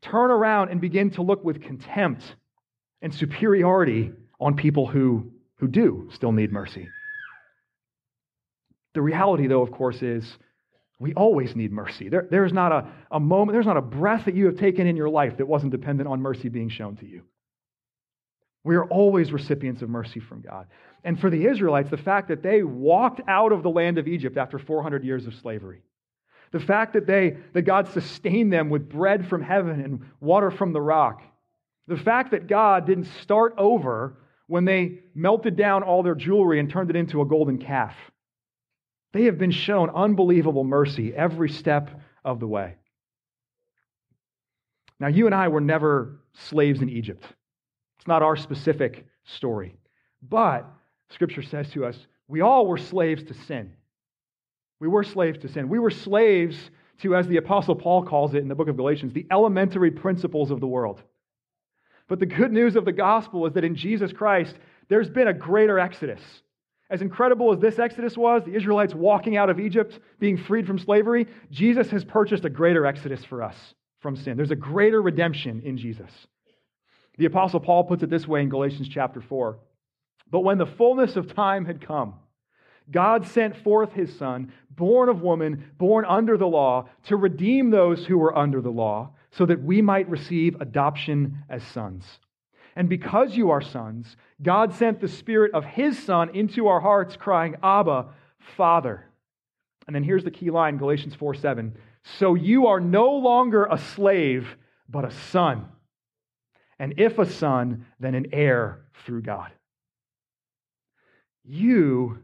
turn 0.00 0.30
around 0.30 0.70
and 0.70 0.80
begin 0.80 1.10
to 1.10 1.22
look 1.22 1.44
with 1.44 1.62
contempt 1.62 2.36
and 3.00 3.12
superiority 3.14 4.12
on 4.40 4.54
people 4.54 4.86
who, 4.86 5.32
who 5.56 5.68
do 5.68 6.08
still 6.12 6.32
need 6.32 6.52
mercy. 6.52 6.88
The 8.94 9.02
reality, 9.02 9.46
though, 9.46 9.62
of 9.62 9.72
course, 9.72 10.02
is 10.02 10.38
we 11.00 11.14
always 11.14 11.56
need 11.56 11.72
mercy. 11.72 12.08
There, 12.08 12.28
there's 12.30 12.52
not 12.52 12.70
a, 12.70 12.86
a 13.10 13.18
moment, 13.18 13.54
there's 13.54 13.66
not 13.66 13.76
a 13.76 13.82
breath 13.82 14.26
that 14.26 14.36
you 14.36 14.46
have 14.46 14.56
taken 14.56 14.86
in 14.86 14.96
your 14.96 15.08
life 15.08 15.38
that 15.38 15.46
wasn't 15.46 15.72
dependent 15.72 16.08
on 16.08 16.20
mercy 16.20 16.48
being 16.48 16.68
shown 16.68 16.96
to 16.96 17.06
you. 17.06 17.22
We 18.64 18.76
are 18.76 18.84
always 18.84 19.32
recipients 19.32 19.82
of 19.82 19.88
mercy 19.88 20.20
from 20.20 20.40
God. 20.40 20.66
And 21.04 21.18
for 21.18 21.30
the 21.30 21.46
Israelites, 21.46 21.90
the 21.90 21.96
fact 21.96 22.28
that 22.28 22.42
they 22.42 22.62
walked 22.62 23.20
out 23.26 23.52
of 23.52 23.62
the 23.62 23.70
land 23.70 23.98
of 23.98 24.06
Egypt 24.06 24.36
after 24.36 24.58
400 24.58 25.04
years 25.04 25.26
of 25.26 25.34
slavery, 25.34 25.82
the 26.52 26.60
fact 26.60 26.92
that, 26.92 27.06
they, 27.06 27.38
that 27.54 27.62
God 27.62 27.88
sustained 27.88 28.52
them 28.52 28.70
with 28.70 28.88
bread 28.88 29.26
from 29.26 29.42
heaven 29.42 29.80
and 29.80 30.00
water 30.20 30.50
from 30.50 30.72
the 30.72 30.80
rock, 30.80 31.22
the 31.88 31.96
fact 31.96 32.30
that 32.30 32.46
God 32.46 32.86
didn't 32.86 33.08
start 33.22 33.54
over 33.58 34.18
when 34.46 34.64
they 34.64 35.00
melted 35.14 35.56
down 35.56 35.82
all 35.82 36.02
their 36.02 36.14
jewelry 36.14 36.60
and 36.60 36.70
turned 36.70 36.90
it 36.90 36.96
into 36.96 37.20
a 37.20 37.26
golden 37.26 37.58
calf. 37.58 37.94
They 39.12 39.24
have 39.24 39.38
been 39.38 39.50
shown 39.50 39.90
unbelievable 39.90 40.64
mercy 40.64 41.14
every 41.14 41.50
step 41.50 41.90
of 42.24 42.38
the 42.38 42.46
way. 42.46 42.76
Now, 45.00 45.08
you 45.08 45.26
and 45.26 45.34
I 45.34 45.48
were 45.48 45.60
never 45.60 46.20
slaves 46.34 46.80
in 46.80 46.88
Egypt. 46.88 47.24
It's 48.02 48.08
not 48.08 48.24
our 48.24 48.34
specific 48.34 49.06
story. 49.22 49.76
But 50.28 50.68
Scripture 51.10 51.40
says 51.40 51.70
to 51.70 51.84
us, 51.84 51.96
we 52.26 52.40
all 52.40 52.66
were 52.66 52.76
slaves 52.76 53.22
to 53.22 53.34
sin. 53.46 53.74
We 54.80 54.88
were 54.88 55.04
slaves 55.04 55.38
to 55.38 55.48
sin. 55.48 55.68
We 55.68 55.78
were 55.78 55.92
slaves 55.92 56.56
to, 57.02 57.14
as 57.14 57.28
the 57.28 57.36
Apostle 57.36 57.76
Paul 57.76 58.02
calls 58.02 58.34
it 58.34 58.38
in 58.38 58.48
the 58.48 58.56
book 58.56 58.66
of 58.66 58.76
Galatians, 58.76 59.12
the 59.12 59.28
elementary 59.30 59.92
principles 59.92 60.50
of 60.50 60.58
the 60.58 60.66
world. 60.66 61.00
But 62.08 62.18
the 62.18 62.26
good 62.26 62.50
news 62.50 62.74
of 62.74 62.84
the 62.84 62.90
gospel 62.90 63.46
is 63.46 63.52
that 63.52 63.62
in 63.62 63.76
Jesus 63.76 64.12
Christ, 64.12 64.56
there's 64.88 65.08
been 65.08 65.28
a 65.28 65.32
greater 65.32 65.78
exodus. 65.78 66.22
As 66.90 67.02
incredible 67.02 67.52
as 67.52 67.60
this 67.60 67.78
exodus 67.78 68.16
was, 68.16 68.42
the 68.44 68.56
Israelites 68.56 68.96
walking 68.96 69.36
out 69.36 69.48
of 69.48 69.60
Egypt, 69.60 70.00
being 70.18 70.36
freed 70.36 70.66
from 70.66 70.80
slavery, 70.80 71.28
Jesus 71.52 71.88
has 71.90 72.04
purchased 72.04 72.44
a 72.44 72.50
greater 72.50 72.84
exodus 72.84 73.24
for 73.24 73.44
us 73.44 73.74
from 74.00 74.16
sin. 74.16 74.36
There's 74.36 74.50
a 74.50 74.56
greater 74.56 75.00
redemption 75.00 75.62
in 75.64 75.78
Jesus. 75.78 76.10
The 77.18 77.26
Apostle 77.26 77.60
Paul 77.60 77.84
puts 77.84 78.02
it 78.02 78.10
this 78.10 78.26
way 78.26 78.42
in 78.42 78.48
Galatians 78.48 78.88
chapter 78.88 79.20
4. 79.20 79.58
But 80.30 80.40
when 80.40 80.58
the 80.58 80.66
fullness 80.66 81.16
of 81.16 81.34
time 81.34 81.66
had 81.66 81.86
come, 81.86 82.14
God 82.90 83.26
sent 83.26 83.56
forth 83.56 83.92
his 83.92 84.16
Son, 84.16 84.52
born 84.70 85.08
of 85.08 85.22
woman, 85.22 85.70
born 85.78 86.04
under 86.06 86.36
the 86.36 86.46
law, 86.46 86.88
to 87.04 87.16
redeem 87.16 87.70
those 87.70 88.06
who 88.06 88.18
were 88.18 88.36
under 88.36 88.60
the 88.60 88.70
law, 88.70 89.10
so 89.30 89.46
that 89.46 89.62
we 89.62 89.82
might 89.82 90.08
receive 90.08 90.60
adoption 90.60 91.44
as 91.48 91.62
sons. 91.62 92.04
And 92.74 92.88
because 92.88 93.36
you 93.36 93.50
are 93.50 93.60
sons, 93.60 94.16
God 94.42 94.74
sent 94.74 95.00
the 95.00 95.08
Spirit 95.08 95.52
of 95.52 95.64
his 95.64 96.02
Son 96.02 96.30
into 96.34 96.68
our 96.68 96.80
hearts, 96.80 97.16
crying, 97.16 97.56
Abba, 97.62 98.06
Father. 98.56 99.06
And 99.86 99.94
then 99.94 100.04
here's 100.04 100.24
the 100.24 100.30
key 100.30 100.50
line 100.50 100.78
Galatians 100.78 101.14
4 101.14 101.34
7. 101.34 101.76
So 102.18 102.34
you 102.34 102.66
are 102.66 102.80
no 102.80 103.10
longer 103.12 103.66
a 103.70 103.78
slave, 103.78 104.56
but 104.88 105.04
a 105.04 105.10
son 105.10 105.66
and 106.82 106.94
if 106.96 107.20
a 107.20 107.30
son, 107.30 107.86
then 108.00 108.16
an 108.16 108.26
heir 108.32 108.80
through 109.06 109.22
God. 109.22 109.52
You, 111.44 112.18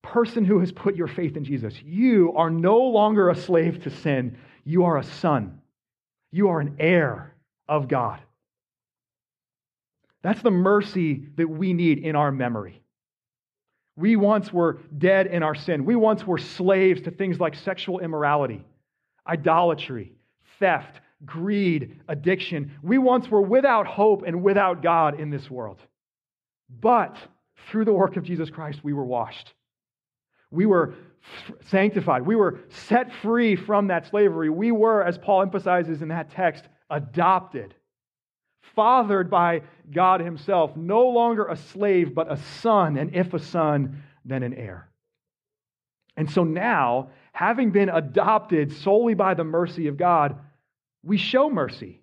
person 0.00 0.44
who 0.44 0.60
has 0.60 0.70
put 0.70 0.94
your 0.94 1.08
faith 1.08 1.36
in 1.36 1.44
Jesus, 1.44 1.74
you 1.82 2.32
are 2.36 2.50
no 2.50 2.78
longer 2.78 3.30
a 3.30 3.34
slave 3.34 3.82
to 3.82 3.90
sin. 3.90 4.38
You 4.62 4.84
are 4.84 4.98
a 4.98 5.02
son. 5.02 5.60
You 6.30 6.50
are 6.50 6.60
an 6.60 6.76
heir 6.78 7.34
of 7.68 7.88
God. 7.88 8.20
That's 10.22 10.40
the 10.40 10.52
mercy 10.52 11.26
that 11.34 11.50
we 11.50 11.72
need 11.72 11.98
in 11.98 12.14
our 12.14 12.30
memory. 12.30 12.80
We 13.96 14.14
once 14.14 14.52
were 14.52 14.82
dead 14.96 15.26
in 15.26 15.42
our 15.42 15.56
sin. 15.56 15.84
We 15.84 15.96
once 15.96 16.24
were 16.24 16.38
slaves 16.38 17.00
to 17.02 17.10
things 17.10 17.40
like 17.40 17.56
sexual 17.56 17.98
immorality, 17.98 18.64
idolatry, 19.26 20.12
theft, 20.60 21.00
greed, 21.26 22.00
addiction. 22.08 22.72
We 22.82 22.98
once 22.98 23.28
were 23.28 23.42
without 23.42 23.86
hope 23.86 24.22
and 24.26 24.42
without 24.42 24.82
God 24.82 25.20
in 25.20 25.30
this 25.30 25.50
world. 25.50 25.78
But 26.80 27.16
through 27.70 27.84
the 27.84 27.92
work 27.92 28.16
of 28.16 28.24
Jesus 28.24 28.50
Christ, 28.50 28.80
we 28.82 28.92
were 28.92 29.04
washed. 29.04 29.54
We 30.50 30.66
were 30.66 30.94
sanctified. 31.66 32.22
We 32.22 32.36
were 32.36 32.60
set 32.68 33.12
free 33.22 33.56
from 33.56 33.88
that 33.88 34.06
slavery. 34.06 34.50
We 34.50 34.72
were, 34.72 35.02
as 35.02 35.18
Paul 35.18 35.42
emphasizes 35.42 36.02
in 36.02 36.08
that 36.08 36.30
text, 36.30 36.64
adopted, 36.90 37.74
fathered 38.74 39.30
by 39.30 39.62
God 39.92 40.20
Himself, 40.20 40.76
no 40.76 41.08
longer 41.08 41.46
a 41.46 41.56
slave, 41.56 42.14
but 42.14 42.30
a 42.30 42.36
son, 42.36 42.96
and 42.96 43.14
if 43.14 43.34
a 43.34 43.38
son, 43.38 44.02
then 44.24 44.42
an 44.42 44.54
heir. 44.54 44.88
And 46.16 46.30
so 46.30 46.44
now, 46.44 47.10
having 47.32 47.70
been 47.70 47.88
adopted 47.88 48.72
solely 48.72 49.14
by 49.14 49.34
the 49.34 49.44
mercy 49.44 49.88
of 49.88 49.96
God, 49.96 50.38
we 51.04 51.16
show 51.16 51.50
mercy. 51.50 52.02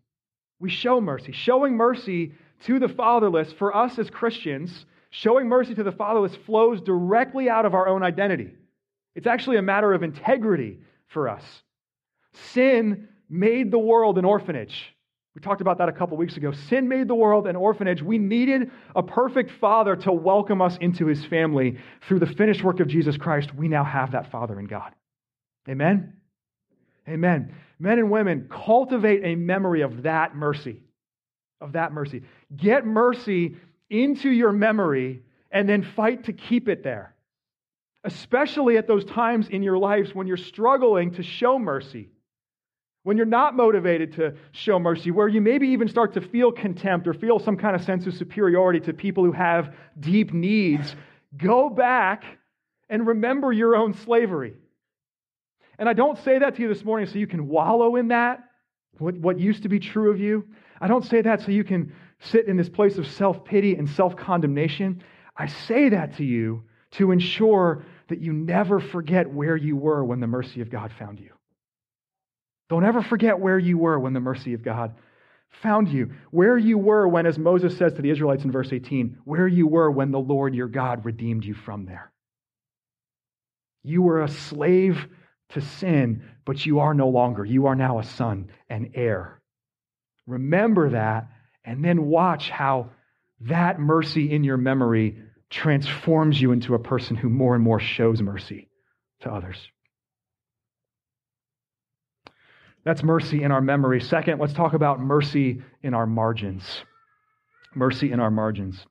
We 0.60 0.70
show 0.70 1.02
mercy. 1.02 1.32
Showing 1.32 1.76
mercy 1.76 2.34
to 2.66 2.80
the 2.80 2.90
fatherless, 2.90 3.52
for 3.54 3.76
us 3.76 3.98
as 3.98 4.10
Christians, 4.10 4.86
showing 5.10 5.48
mercy 5.48 5.74
to 5.76 5.84
the 5.84 5.92
fatherless 5.92 6.36
flows 6.46 6.82
directly 6.82 7.50
out 7.50 7.66
of 7.66 7.74
our 7.74 7.88
own 7.88 8.04
identity. 8.04 8.54
It's 9.16 9.28
actually 9.28 9.58
a 9.58 9.62
matter 9.62 9.94
of 9.94 10.04
integrity 10.04 10.80
for 11.08 11.28
us. 11.28 11.44
Sin 12.54 13.08
made 13.30 13.72
the 13.72 13.80
world 13.80 14.18
an 14.18 14.26
orphanage. 14.26 14.94
We 15.34 15.42
talked 15.42 15.62
about 15.62 15.78
that 15.78 15.88
a 15.88 15.94
couple 15.94 16.18
weeks 16.18 16.36
ago. 16.36 16.52
Sin 16.52 16.88
made 16.90 17.08
the 17.08 17.16
world 17.16 17.48
an 17.48 17.56
orphanage. 17.56 18.02
We 18.02 18.18
needed 18.18 18.70
a 18.96 19.02
perfect 19.02 19.52
father 19.60 19.96
to 19.96 20.12
welcome 20.12 20.62
us 20.62 20.78
into 20.82 21.08
his 21.08 21.26
family. 21.26 21.78
Through 22.08 22.20
the 22.20 22.26
finished 22.28 22.64
work 22.64 22.82
of 22.82 22.88
Jesus 22.88 23.18
Christ, 23.18 23.56
we 23.56 23.70
now 23.70 23.84
have 23.84 24.12
that 24.12 24.30
father 24.30 24.60
in 24.60 24.68
God. 24.68 24.92
Amen? 25.70 26.14
Amen. 27.08 27.56
Men 27.82 27.98
and 27.98 28.12
women, 28.12 28.48
cultivate 28.48 29.26
a 29.26 29.34
memory 29.34 29.82
of 29.82 30.04
that 30.04 30.36
mercy. 30.36 30.84
Of 31.60 31.72
that 31.72 31.92
mercy. 31.92 32.22
Get 32.56 32.86
mercy 32.86 33.58
into 33.90 34.30
your 34.30 34.52
memory 34.52 35.24
and 35.50 35.68
then 35.68 35.82
fight 35.82 36.26
to 36.26 36.34
keep 36.34 36.70
it 36.70 36.84
there. 36.84 37.16
Especially 38.04 38.78
at 38.78 38.88
those 38.88 39.04
times 39.04 39.50
in 39.50 39.64
your 39.64 39.80
lives 39.80 40.14
when 40.14 40.28
you're 40.28 40.38
struggling 40.38 41.12
to 41.16 41.24
show 41.24 41.58
mercy. 41.58 42.10
When 43.02 43.18
you're 43.18 43.26
not 43.26 43.56
motivated 43.56 44.14
to 44.14 44.36
show 44.52 44.78
mercy, 44.78 45.10
where 45.10 45.28
you 45.28 45.42
maybe 45.42 45.70
even 45.70 45.88
start 45.88 46.14
to 46.14 46.22
feel 46.22 46.52
contempt 46.52 47.08
or 47.08 47.16
feel 47.16 47.40
some 47.40 47.58
kind 47.58 47.76
of 47.76 47.82
sense 47.84 48.06
of 48.06 48.14
superiority 48.14 48.80
to 48.82 48.94
people 48.94 49.26
who 49.26 49.32
have 49.32 49.74
deep 50.00 50.34
needs, 50.34 50.96
go 51.36 51.68
back 51.68 52.26
and 52.90 53.08
remember 53.08 53.52
your 53.52 53.76
own 53.76 53.96
slavery. 53.96 54.54
And 55.82 55.90
I 55.90 55.94
don't 55.94 56.20
say 56.20 56.38
that 56.38 56.58
to 56.58 56.62
you 56.62 56.68
this 56.68 56.86
morning 56.86 57.08
so 57.08 57.18
you 57.18 57.26
can 57.26 57.48
wallow 57.48 57.96
in 57.96 58.10
that, 58.10 58.44
what, 59.00 59.18
what 59.18 59.40
used 59.40 59.64
to 59.64 59.70
be 59.70 59.80
true 59.80 60.12
of 60.12 60.20
you. 60.20 60.46
I 60.80 60.88
don't 60.88 61.04
say 61.04 61.24
that 61.24 61.42
so 61.42 61.50
you 61.50 61.64
can 61.64 61.92
sit 62.20 62.46
in 62.48 62.56
this 62.56 62.70
place 62.70 63.00
of 63.00 63.08
self 63.08 63.44
pity 63.44 63.74
and 63.74 63.90
self 63.90 64.16
condemnation. 64.16 65.02
I 65.36 65.48
say 65.48 65.90
that 65.90 66.18
to 66.18 66.24
you 66.24 66.66
to 66.92 67.10
ensure 67.10 67.84
that 68.10 68.22
you 68.22 68.32
never 68.32 68.80
forget 68.80 69.28
where 69.28 69.56
you 69.56 69.76
were 69.76 70.06
when 70.06 70.20
the 70.20 70.28
mercy 70.28 70.62
of 70.62 70.70
God 70.70 70.92
found 71.00 71.20
you. 71.20 71.32
Don't 72.70 72.86
ever 72.86 73.02
forget 73.02 73.40
where 73.40 73.58
you 73.58 73.80
were 73.80 73.98
when 73.98 74.14
the 74.14 74.20
mercy 74.20 74.54
of 74.54 74.62
God 74.62 74.94
found 75.64 75.90
you. 75.90 76.12
Where 76.30 76.60
you 76.60 76.78
were 76.78 77.08
when, 77.08 77.26
as 77.26 77.40
Moses 77.40 77.76
says 77.76 77.94
to 77.94 78.04
the 78.04 78.12
Israelites 78.12 78.44
in 78.44 78.52
verse 78.52 78.72
18, 78.72 79.18
where 79.24 79.48
you 79.48 79.66
were 79.66 79.90
when 79.90 80.12
the 80.12 80.20
Lord 80.20 80.54
your 80.54 80.68
God 80.68 81.06
redeemed 81.06 81.44
you 81.44 81.56
from 81.56 81.86
there. 81.86 82.12
You 83.84 84.04
were 84.04 84.22
a 84.22 84.28
slave 84.28 85.08
to 85.52 85.62
sin, 85.62 86.24
but 86.46 86.66
you 86.66 86.80
are 86.80 86.94
no 86.94 87.10
longer. 87.10 87.46
You 87.46 87.68
are 87.68 87.76
now 87.76 88.00
a 88.00 88.04
son, 88.04 88.50
and 88.70 88.92
heir. 88.96 89.42
Remember 90.28 90.90
that, 90.90 91.28
and 91.64 91.84
then 91.84 92.06
watch 92.06 92.50
how 92.50 92.90
that 93.42 93.80
mercy 93.80 94.32
in 94.32 94.44
your 94.44 94.58
memory 94.58 95.18
transforms 95.50 96.40
you 96.40 96.52
into 96.52 96.76
a 96.76 96.80
person 96.80 97.16
who 97.16 97.30
more 97.30 97.56
and 97.56 97.64
more 97.64 97.80
shows 97.80 98.22
mercy 98.22 98.70
to 99.22 99.32
others. 99.32 99.58
That's 102.84 103.04
mercy 103.04 103.44
in 103.44 103.52
our 103.52 103.62
memory. 103.62 104.02
Second, 104.02 104.40
let's 104.40 104.54
talk 104.54 104.74
about 104.74 105.00
mercy 105.00 105.62
in 105.84 105.94
our 105.94 106.08
margins. 106.08 106.64
Mercy 107.76 108.12
in 108.12 108.20
our 108.20 108.32
margins. 108.32 108.84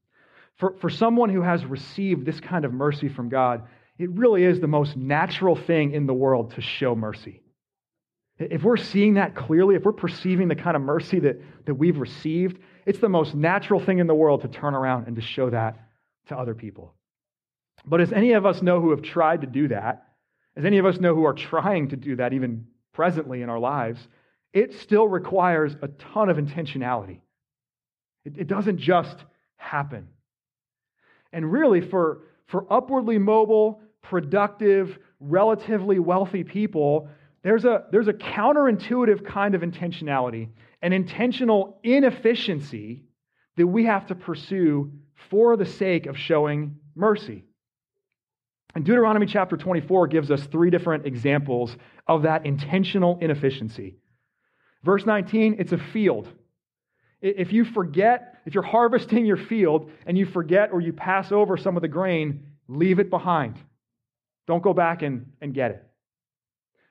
For, 0.59 0.76
for 0.81 0.90
someone 0.90 1.31
who 1.31 1.43
has 1.43 1.64
received 1.64 2.25
this 2.25 2.38
kind 2.38 2.64
of 2.64 2.73
mercy 2.73 3.09
from 3.09 3.29
God, 3.29 3.62
it 4.00 4.09
really 4.12 4.45
is 4.45 4.61
the 4.61 4.66
most 4.66 4.97
natural 4.97 5.54
thing 5.54 5.92
in 5.92 6.07
the 6.07 6.14
world 6.14 6.54
to 6.54 6.62
show 6.62 6.95
mercy. 6.95 7.42
If 8.38 8.62
we're 8.62 8.78
seeing 8.78 9.14
that 9.14 9.35
clearly, 9.35 9.75
if 9.75 9.85
we're 9.85 9.92
perceiving 9.92 10.49
the 10.49 10.54
kind 10.54 10.75
of 10.75 10.80
mercy 10.80 11.21
that, 11.21 11.38
that 11.66 11.75
we've 11.75 11.99
received, 11.99 12.61
it's 12.87 12.99
the 12.99 13.11
most 13.11 13.35
natural 13.35 13.78
thing 13.78 13.99
in 13.99 14.07
the 14.07 14.14
world 14.14 14.40
to 14.40 14.49
turn 14.49 14.75
around 14.75 15.07
and 15.07 15.16
to 15.16 15.23
show 15.23 15.50
that 15.50 15.76
to 16.28 16.38
other 16.38 16.54
people. 16.54 16.95
But 17.85 18.00
as 18.00 18.11
any 18.11 18.33
of 18.33 18.47
us 18.47 18.62
know 18.62 18.80
who 18.80 18.90
have 18.92 19.02
tried 19.02 19.42
to 19.42 19.47
do 19.47 19.69
that, 19.69 20.07
as 20.57 20.64
any 20.64 20.78
of 20.78 20.87
us 20.87 20.99
know 20.99 21.14
who 21.14 21.26
are 21.26 21.35
trying 21.35 21.90
to 21.90 21.97
do 21.97 22.16
that 22.16 22.33
even 22.33 22.66
presently 22.95 23.42
in 23.42 23.50
our 23.50 23.59
lives, 23.59 24.00
it 24.54 24.73
still 24.80 25.09
requires 25.09 25.76
a 25.83 25.88
ton 25.88 26.30
of 26.30 26.38
intentionality. 26.38 27.21
It, 28.25 28.38
it 28.38 28.47
doesn't 28.47 28.78
just 28.78 29.16
happen. 29.57 30.09
And 31.35 31.52
really, 31.52 31.83
for, 31.83 32.23
for 32.47 32.66
upwardly 32.73 33.19
mobile, 33.19 33.83
productive, 34.02 34.99
relatively 35.21 35.99
wealthy 35.99 36.45
people, 36.45 37.09
there's 37.42 37.64
a, 37.64 37.85
there's 37.90 38.09
a 38.09 38.12
counterintuitive 38.12 39.25
kind 39.25 39.54
of 39.54 39.62
intentionality, 39.62 40.49
an 40.83 40.92
intentional 40.92 41.78
inefficiency 41.83 43.04
that 43.57 43.66
we 43.66 43.85
have 43.85 44.07
to 44.07 44.14
pursue 44.14 44.92
for 45.30 45.57
the 45.57 45.66
sake 45.66 46.07
of 46.07 46.16
showing 46.16 46.76
mercy. 46.95 47.45
And 48.75 48.85
Deuteronomy 48.85 49.26
chapter 49.26 49.57
24 49.57 50.07
gives 50.09 50.30
us 50.30 50.42
three 50.45 50.71
different 50.71 51.07
examples 51.07 51.76
of 52.07 52.23
that 52.23 52.47
intentional 52.47 53.19
inefficiency. 53.21 53.97
Verse 54.85 55.04
19, 55.04 55.57
it's 55.59 55.73
a 55.73 55.78
field. 55.78 56.28
If 57.21 57.52
you 57.52 57.64
forget, 57.64 58.37
if 58.47 58.54
you're 58.54 58.62
harvesting 58.62 59.26
your 59.26 59.37
field 59.37 59.90
and 60.07 60.16
you 60.16 60.25
forget 60.25 60.71
or 60.73 60.80
you 60.80 60.92
pass 60.92 61.33
over 61.33 61.57
some 61.57 61.76
of 61.76 61.83
the 61.83 61.88
grain, 61.88 62.47
leave 62.69 62.99
it 62.99 63.11
behind. 63.11 63.59
Don't 64.50 64.64
go 64.64 64.75
back 64.75 65.02
and, 65.02 65.26
and 65.40 65.54
get 65.54 65.71
it. 65.71 65.87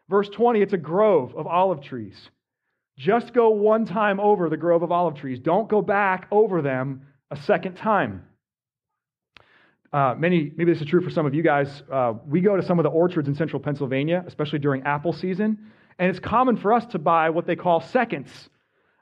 Verse 0.07 0.29
20, 0.29 0.61
it's 0.61 0.71
a 0.71 0.77
grove 0.77 1.35
of 1.35 1.45
olive 1.45 1.81
trees. 1.81 2.15
Just 2.97 3.33
go 3.33 3.49
one 3.49 3.85
time 3.85 4.21
over 4.21 4.49
the 4.49 4.55
grove 4.55 4.81
of 4.81 4.93
olive 4.93 5.15
trees. 5.15 5.39
Don't 5.39 5.67
go 5.67 5.81
back 5.81 6.29
over 6.31 6.61
them 6.61 7.01
a 7.29 7.35
second 7.35 7.75
time. 7.75 8.23
Uh, 9.91 10.15
many, 10.17 10.53
maybe 10.55 10.71
this 10.71 10.81
is 10.81 10.87
true 10.87 11.01
for 11.01 11.09
some 11.09 11.25
of 11.25 11.35
you 11.35 11.43
guys. 11.43 11.83
Uh, 11.91 12.13
we 12.25 12.39
go 12.39 12.55
to 12.55 12.63
some 12.63 12.79
of 12.79 12.83
the 12.83 12.89
orchards 12.89 13.27
in 13.27 13.35
central 13.35 13.61
Pennsylvania, 13.61 14.23
especially 14.25 14.59
during 14.59 14.83
apple 14.83 15.11
season, 15.11 15.57
and 15.97 16.09
it's 16.09 16.19
common 16.19 16.55
for 16.55 16.71
us 16.71 16.85
to 16.85 16.97
buy 16.97 17.29
what 17.29 17.45
they 17.45 17.57
call 17.57 17.81
seconds. 17.81 18.31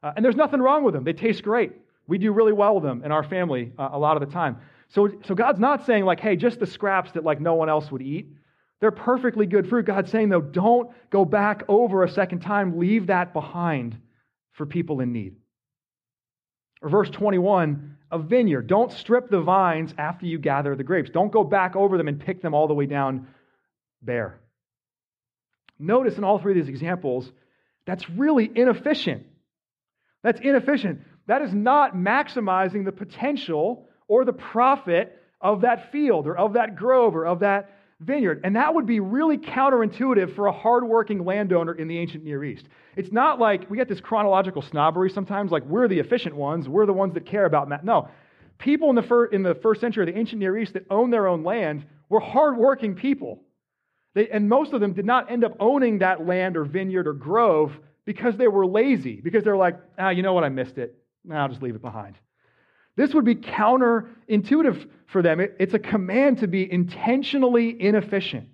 Uh, 0.02 0.14
and 0.16 0.26
there's 0.26 0.36
nothing 0.36 0.62
wrong 0.62 0.84
with 0.84 0.96
them, 0.96 1.04
they 1.04 1.14
taste 1.14 1.44
great. 1.44 1.74
We 2.08 2.18
do 2.18 2.32
really 2.32 2.54
well 2.54 2.74
with 2.74 2.86
them 2.86 3.04
in 3.04 3.12
our 3.12 3.24
family 3.24 3.72
uh, 3.78 3.90
a 3.92 4.00
lot 4.00 4.20
of 4.20 4.28
the 4.28 4.34
time. 4.34 4.58
So, 4.90 5.10
so 5.26 5.36
God's 5.36 5.60
not 5.60 5.86
saying, 5.86 6.06
like, 6.06 6.20
hey, 6.20 6.36
just 6.36 6.60
the 6.60 6.66
scraps 6.66 7.12
that 7.12 7.24
like 7.24 7.40
no 7.40 7.54
one 7.54 7.70
else 7.70 7.92
would 7.92 8.02
eat. 8.02 8.30
They're 8.80 8.92
perfectly 8.92 9.46
good 9.46 9.70
fruit. 9.70 9.86
God's 9.86 10.12
saying, 10.12 10.30
though, 10.30 10.42
don't 10.42 10.92
go 11.10 11.26
back 11.26 11.64
over 11.68 12.04
a 12.04 12.10
second 12.10 12.42
time. 12.42 12.78
Leave 12.80 13.08
that 13.08 13.34
behind 13.34 13.98
for 14.52 14.66
people 14.66 15.00
in 15.00 15.14
need. 15.14 15.36
Or 16.82 16.90
verse 16.90 17.10
21 17.10 17.98
a 18.12 18.20
vineyard. 18.20 18.68
Don't 18.68 18.92
strip 18.92 19.30
the 19.30 19.42
vines 19.42 19.94
after 19.98 20.26
you 20.26 20.40
gather 20.40 20.76
the 20.76 20.84
grapes. 20.84 21.10
Don't 21.10 21.32
go 21.32 21.44
back 21.44 21.76
over 21.76 21.98
them 21.98 22.08
and 22.08 22.20
pick 22.20 22.42
them 22.42 22.54
all 22.54 22.68
the 22.68 22.74
way 22.74 22.86
down 22.86 23.28
bare. 24.02 24.40
Notice 25.80 26.18
in 26.18 26.24
all 26.24 26.40
three 26.40 26.54
of 26.54 26.66
these 26.66 26.70
examples, 26.74 27.30
that's 27.86 28.10
really 28.10 28.50
inefficient. 28.54 29.26
That's 30.24 30.40
inefficient. 30.40 31.02
That 31.28 31.42
is 31.42 31.54
not 31.54 31.96
maximizing 31.96 32.86
the 32.86 32.92
potential 32.92 33.88
or 34.08 34.26
the 34.26 34.34
profit 34.34 35.18
of 35.42 35.62
that 35.62 35.92
field 35.92 36.28
or 36.28 36.38
of 36.38 36.54
that 36.54 36.76
grove 36.76 37.16
or 37.16 37.26
of 37.26 37.42
that 37.42 37.77
vineyard. 38.00 38.42
And 38.44 38.56
that 38.56 38.74
would 38.74 38.86
be 38.86 39.00
really 39.00 39.38
counterintuitive 39.38 40.36
for 40.36 40.48
a 40.48 40.52
hardworking 40.52 41.26
landowner 41.26 41.74
in 41.74 41.88
the 41.88 41.98
ancient 41.98 42.24
Near 42.24 42.44
East. 42.44 42.68
It's 42.96 43.12
not 43.12 43.40
like 43.40 43.70
we 43.70 43.78
get 43.78 43.88
this 43.88 44.02
chronological 44.02 44.62
snobbery 44.62 45.10
sometimes, 45.10 45.52
like 45.52 45.66
we're 45.66 45.88
the 45.88 46.00
efficient 46.00 46.36
ones, 46.36 46.68
we're 46.68 46.86
the 46.86 46.94
ones 46.94 47.14
that 47.16 47.26
care 47.26 47.46
about 47.46 47.70
that. 47.70 47.84
No. 47.84 48.10
People 48.60 48.90
in 48.90 48.96
the, 48.96 49.04
fir- 49.04 49.28
in 49.28 49.44
the 49.44 49.56
first 49.56 49.82
century 49.82 50.08
of 50.08 50.14
the 50.14 50.20
ancient 50.20 50.40
Near 50.40 50.58
East 50.58 50.74
that 50.74 50.86
owned 50.90 51.14
their 51.14 51.28
own 51.28 51.44
land 51.44 51.86
were 52.10 52.20
hardworking 52.20 52.96
people. 52.96 53.42
They, 54.16 54.30
and 54.30 54.50
most 54.50 54.74
of 54.74 54.82
them 54.82 54.94
did 54.94 55.06
not 55.06 55.32
end 55.32 55.44
up 55.44 55.56
owning 55.60 56.00
that 56.00 56.26
land 56.26 56.58
or 56.58 56.66
vineyard 56.66 57.08
or 57.08 57.14
grove 57.14 57.72
because 58.06 58.38
they 58.38 58.48
were 58.48 58.66
lazy, 58.66 59.22
because 59.22 59.44
they're 59.44 59.58
like, 59.58 59.78
ah, 60.00 60.10
you 60.10 60.24
know 60.24 60.34
what, 60.34 60.44
I 60.44 60.50
missed 60.50 60.78
it. 60.78 60.98
Nah, 61.24 61.44
I'll 61.44 61.50
just 61.50 61.62
leave 61.62 61.76
it 61.76 61.82
behind. 61.82 62.16
This 62.98 63.14
would 63.14 63.24
be 63.24 63.36
counterintuitive 63.36 64.90
for 65.06 65.22
them. 65.22 65.40
It, 65.40 65.56
it's 65.60 65.76
a 65.76 65.80
command 65.80 66.40
to 66.40 66.48
be 66.48 66.70
intentionally 66.70 67.82
inefficient 67.82 68.50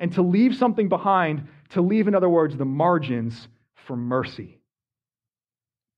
and 0.00 0.12
to 0.14 0.22
leave 0.22 0.56
something 0.56 0.88
behind, 0.88 1.46
to 1.70 1.82
leave, 1.82 2.08
in 2.08 2.14
other 2.14 2.28
words, 2.28 2.56
the 2.56 2.64
margins 2.64 3.46
for 3.86 3.96
mercy. 3.96 4.58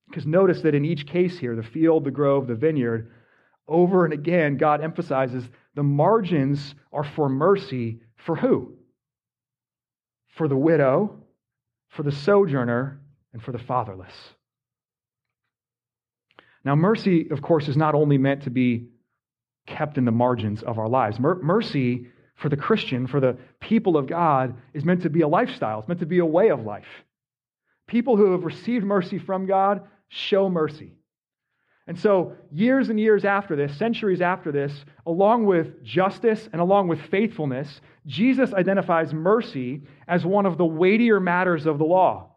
Because 0.08 0.26
notice 0.26 0.60
that 0.62 0.74
in 0.74 0.84
each 0.84 1.06
case 1.06 1.38
here, 1.38 1.56
the 1.56 1.62
field, 1.62 2.04
the 2.04 2.10
grove, 2.10 2.46
the 2.46 2.54
vineyard, 2.54 3.10
over 3.66 4.04
and 4.04 4.12
again, 4.12 4.58
God 4.58 4.82
emphasizes 4.82 5.48
the 5.74 5.82
margins 5.82 6.74
are 6.92 7.04
for 7.04 7.28
mercy 7.28 8.00
for 8.16 8.36
who? 8.36 8.74
For 10.36 10.48
the 10.48 10.56
widow, 10.56 11.22
for 11.88 12.02
the 12.02 12.12
sojourner, 12.12 13.00
and 13.32 13.42
for 13.42 13.52
the 13.52 13.58
fatherless. 13.58 14.12
Now, 16.64 16.74
mercy, 16.74 17.28
of 17.30 17.42
course, 17.42 17.68
is 17.68 17.76
not 17.76 17.94
only 17.94 18.18
meant 18.18 18.42
to 18.44 18.50
be 18.50 18.88
kept 19.66 19.98
in 19.98 20.04
the 20.04 20.12
margins 20.12 20.62
of 20.62 20.78
our 20.78 20.88
lives. 20.88 21.18
Mercy 21.18 22.06
for 22.36 22.48
the 22.48 22.56
Christian, 22.56 23.06
for 23.06 23.20
the 23.20 23.36
people 23.60 23.96
of 23.96 24.06
God, 24.06 24.54
is 24.72 24.84
meant 24.84 25.02
to 25.02 25.10
be 25.10 25.20
a 25.20 25.28
lifestyle, 25.28 25.80
it's 25.80 25.88
meant 25.88 26.00
to 26.00 26.06
be 26.06 26.18
a 26.18 26.26
way 26.26 26.50
of 26.50 26.64
life. 26.64 27.04
People 27.86 28.16
who 28.16 28.32
have 28.32 28.44
received 28.44 28.84
mercy 28.84 29.18
from 29.18 29.46
God 29.46 29.82
show 30.08 30.48
mercy. 30.48 30.92
And 31.86 31.98
so, 31.98 32.32
years 32.50 32.88
and 32.88 32.98
years 32.98 33.26
after 33.26 33.56
this, 33.56 33.76
centuries 33.76 34.22
after 34.22 34.50
this, 34.50 34.72
along 35.06 35.44
with 35.44 35.82
justice 35.84 36.48
and 36.52 36.62
along 36.62 36.88
with 36.88 37.00
faithfulness, 37.10 37.82
Jesus 38.06 38.54
identifies 38.54 39.12
mercy 39.12 39.82
as 40.08 40.24
one 40.24 40.46
of 40.46 40.56
the 40.56 40.64
weightier 40.64 41.20
matters 41.20 41.66
of 41.66 41.76
the 41.76 41.84
law. 41.84 42.33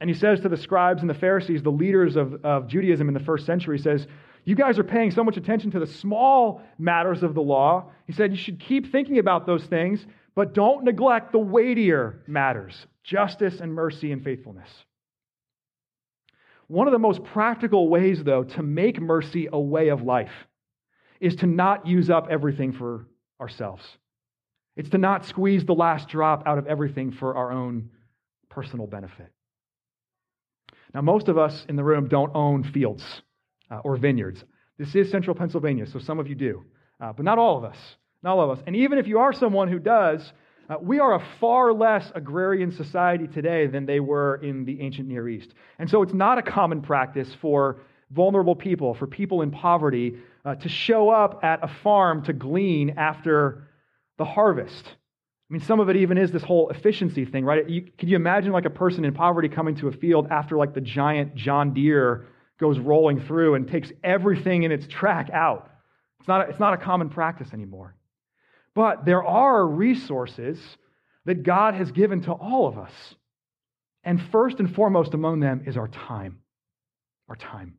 And 0.00 0.10
he 0.10 0.14
says 0.14 0.40
to 0.40 0.48
the 0.48 0.56
scribes 0.56 1.02
and 1.02 1.10
the 1.10 1.14
Pharisees, 1.14 1.62
the 1.62 1.70
leaders 1.70 2.16
of, 2.16 2.44
of 2.44 2.66
Judaism 2.66 3.08
in 3.08 3.14
the 3.14 3.20
first 3.20 3.46
century, 3.46 3.76
he 3.76 3.82
says, 3.82 4.06
You 4.44 4.54
guys 4.54 4.78
are 4.78 4.84
paying 4.84 5.10
so 5.10 5.22
much 5.22 5.36
attention 5.36 5.70
to 5.72 5.78
the 5.78 5.86
small 5.86 6.62
matters 6.78 7.22
of 7.22 7.34
the 7.34 7.42
law. 7.42 7.90
He 8.06 8.12
said, 8.12 8.32
You 8.32 8.36
should 8.36 8.58
keep 8.58 8.90
thinking 8.90 9.18
about 9.18 9.46
those 9.46 9.64
things, 9.64 10.04
but 10.34 10.52
don't 10.52 10.84
neglect 10.84 11.32
the 11.32 11.38
weightier 11.38 12.22
matters 12.26 12.86
justice 13.04 13.60
and 13.60 13.72
mercy 13.72 14.12
and 14.12 14.24
faithfulness. 14.24 14.70
One 16.68 16.88
of 16.88 16.92
the 16.92 16.98
most 16.98 17.22
practical 17.22 17.88
ways, 17.88 18.24
though, 18.24 18.44
to 18.44 18.62
make 18.62 18.98
mercy 18.98 19.48
a 19.52 19.60
way 19.60 19.88
of 19.88 20.02
life 20.02 20.32
is 21.20 21.36
to 21.36 21.46
not 21.46 21.86
use 21.86 22.08
up 22.08 22.28
everything 22.30 22.72
for 22.72 23.06
ourselves. 23.38 23.84
It's 24.74 24.88
to 24.90 24.98
not 24.98 25.26
squeeze 25.26 25.66
the 25.66 25.74
last 25.74 26.08
drop 26.08 26.44
out 26.46 26.56
of 26.56 26.66
everything 26.66 27.12
for 27.12 27.36
our 27.36 27.52
own 27.52 27.90
personal 28.48 28.86
benefit. 28.86 29.33
Now, 30.94 31.00
most 31.00 31.28
of 31.28 31.36
us 31.36 31.66
in 31.68 31.76
the 31.76 31.84
room 31.84 32.08
don't 32.08 32.30
own 32.34 32.62
fields 32.62 33.04
uh, 33.70 33.78
or 33.78 33.96
vineyards. 33.96 34.44
This 34.78 34.94
is 34.94 35.10
central 35.10 35.34
Pennsylvania, 35.34 35.86
so 35.86 35.98
some 35.98 36.18
of 36.20 36.28
you 36.28 36.34
do, 36.34 36.64
uh, 37.00 37.12
but 37.12 37.24
not 37.24 37.38
all 37.38 37.58
of 37.58 37.64
us. 37.64 37.76
Not 38.22 38.38
all 38.38 38.50
of 38.50 38.58
us. 38.58 38.64
And 38.66 38.76
even 38.76 38.98
if 38.98 39.06
you 39.06 39.18
are 39.18 39.32
someone 39.32 39.68
who 39.68 39.78
does, 39.78 40.32
uh, 40.70 40.76
we 40.80 40.98
are 40.98 41.14
a 41.14 41.26
far 41.40 41.72
less 41.72 42.10
agrarian 42.14 42.72
society 42.72 43.26
today 43.26 43.66
than 43.66 43.84
they 43.84 44.00
were 44.00 44.36
in 44.36 44.64
the 44.64 44.80
ancient 44.80 45.08
Near 45.08 45.28
East. 45.28 45.52
And 45.78 45.90
so 45.90 46.02
it's 46.02 46.14
not 46.14 46.38
a 46.38 46.42
common 46.42 46.80
practice 46.80 47.28
for 47.40 47.82
vulnerable 48.10 48.56
people, 48.56 48.94
for 48.94 49.06
people 49.06 49.42
in 49.42 49.50
poverty, 49.50 50.16
uh, 50.44 50.54
to 50.54 50.68
show 50.68 51.10
up 51.10 51.40
at 51.42 51.62
a 51.62 51.68
farm 51.82 52.24
to 52.24 52.32
glean 52.32 52.94
after 52.96 53.68
the 54.16 54.24
harvest. 54.24 54.88
I 55.54 55.56
mean, 55.56 55.66
some 55.68 55.78
of 55.78 55.88
it 55.88 55.94
even 55.94 56.18
is 56.18 56.32
this 56.32 56.42
whole 56.42 56.68
efficiency 56.70 57.24
thing, 57.24 57.44
right? 57.44 57.70
You, 57.70 57.82
can 57.96 58.08
you 58.08 58.16
imagine 58.16 58.50
like 58.50 58.64
a 58.64 58.70
person 58.70 59.04
in 59.04 59.14
poverty 59.14 59.48
coming 59.48 59.76
to 59.76 59.86
a 59.86 59.92
field 59.92 60.26
after 60.28 60.56
like 60.56 60.74
the 60.74 60.80
giant 60.80 61.36
John 61.36 61.72
Deere 61.72 62.26
goes 62.58 62.76
rolling 62.80 63.20
through 63.20 63.54
and 63.54 63.68
takes 63.68 63.92
everything 64.02 64.64
in 64.64 64.72
its 64.72 64.88
track 64.88 65.30
out? 65.32 65.70
It's 66.18 66.26
not 66.26 66.40
a, 66.40 66.50
it's 66.50 66.58
not 66.58 66.74
a 66.74 66.76
common 66.76 67.08
practice 67.08 67.52
anymore. 67.52 67.94
But 68.74 69.04
there 69.04 69.22
are 69.22 69.64
resources 69.64 70.58
that 71.24 71.44
God 71.44 71.74
has 71.74 71.92
given 71.92 72.22
to 72.22 72.32
all 72.32 72.66
of 72.66 72.76
us. 72.76 73.14
And 74.02 74.20
first 74.32 74.58
and 74.58 74.74
foremost 74.74 75.14
among 75.14 75.38
them 75.38 75.62
is 75.66 75.76
our 75.76 75.86
time. 75.86 76.40
Our 77.28 77.36
time. 77.36 77.74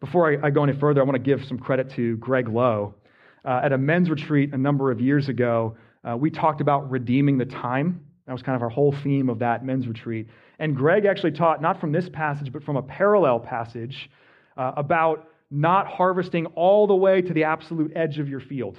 Before 0.00 0.32
I, 0.32 0.48
I 0.48 0.50
go 0.50 0.64
any 0.64 0.72
further, 0.72 1.00
I 1.00 1.04
want 1.04 1.14
to 1.14 1.22
give 1.22 1.44
some 1.44 1.60
credit 1.60 1.90
to 1.90 2.16
Greg 2.16 2.48
Lowe. 2.48 2.96
Uh, 3.44 3.60
at 3.64 3.72
a 3.72 3.78
men's 3.78 4.10
retreat 4.10 4.52
a 4.52 4.58
number 4.58 4.90
of 4.90 5.00
years 5.00 5.28
ago, 5.28 5.76
uh, 6.04 6.16
we 6.16 6.30
talked 6.30 6.60
about 6.60 6.90
redeeming 6.90 7.38
the 7.38 7.44
time. 7.44 8.04
That 8.26 8.32
was 8.32 8.42
kind 8.42 8.56
of 8.56 8.62
our 8.62 8.68
whole 8.68 8.92
theme 8.92 9.28
of 9.28 9.38
that 9.40 9.64
men's 9.64 9.88
retreat. 9.88 10.28
And 10.58 10.76
Greg 10.76 11.06
actually 11.06 11.32
taught, 11.32 11.60
not 11.60 11.80
from 11.80 11.92
this 11.92 12.08
passage, 12.08 12.52
but 12.52 12.62
from 12.62 12.76
a 12.76 12.82
parallel 12.82 13.40
passage 13.40 14.10
uh, 14.56 14.72
about 14.76 15.28
not 15.50 15.86
harvesting 15.86 16.46
all 16.46 16.86
the 16.86 16.94
way 16.94 17.20
to 17.20 17.32
the 17.32 17.44
absolute 17.44 17.92
edge 17.94 18.18
of 18.18 18.28
your 18.28 18.40
field. 18.40 18.78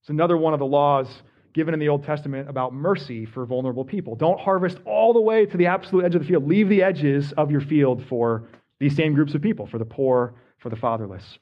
It's 0.00 0.10
another 0.10 0.36
one 0.36 0.52
of 0.52 0.58
the 0.58 0.66
laws 0.66 1.22
given 1.52 1.72
in 1.72 1.80
the 1.80 1.88
Old 1.88 2.04
Testament 2.04 2.48
about 2.48 2.74
mercy 2.74 3.24
for 3.24 3.46
vulnerable 3.46 3.84
people. 3.84 4.16
Don't 4.16 4.40
harvest 4.40 4.78
all 4.84 5.12
the 5.12 5.20
way 5.20 5.46
to 5.46 5.56
the 5.56 5.66
absolute 5.66 6.04
edge 6.04 6.14
of 6.14 6.22
the 6.22 6.28
field. 6.28 6.46
Leave 6.48 6.68
the 6.68 6.82
edges 6.82 7.32
of 7.32 7.50
your 7.50 7.60
field 7.60 8.04
for 8.08 8.48
these 8.80 8.96
same 8.96 9.14
groups 9.14 9.34
of 9.34 9.42
people, 9.42 9.66
for 9.66 9.78
the 9.78 9.84
poor, 9.84 10.34
for 10.58 10.68
the 10.68 10.76
fatherless. 10.76 11.38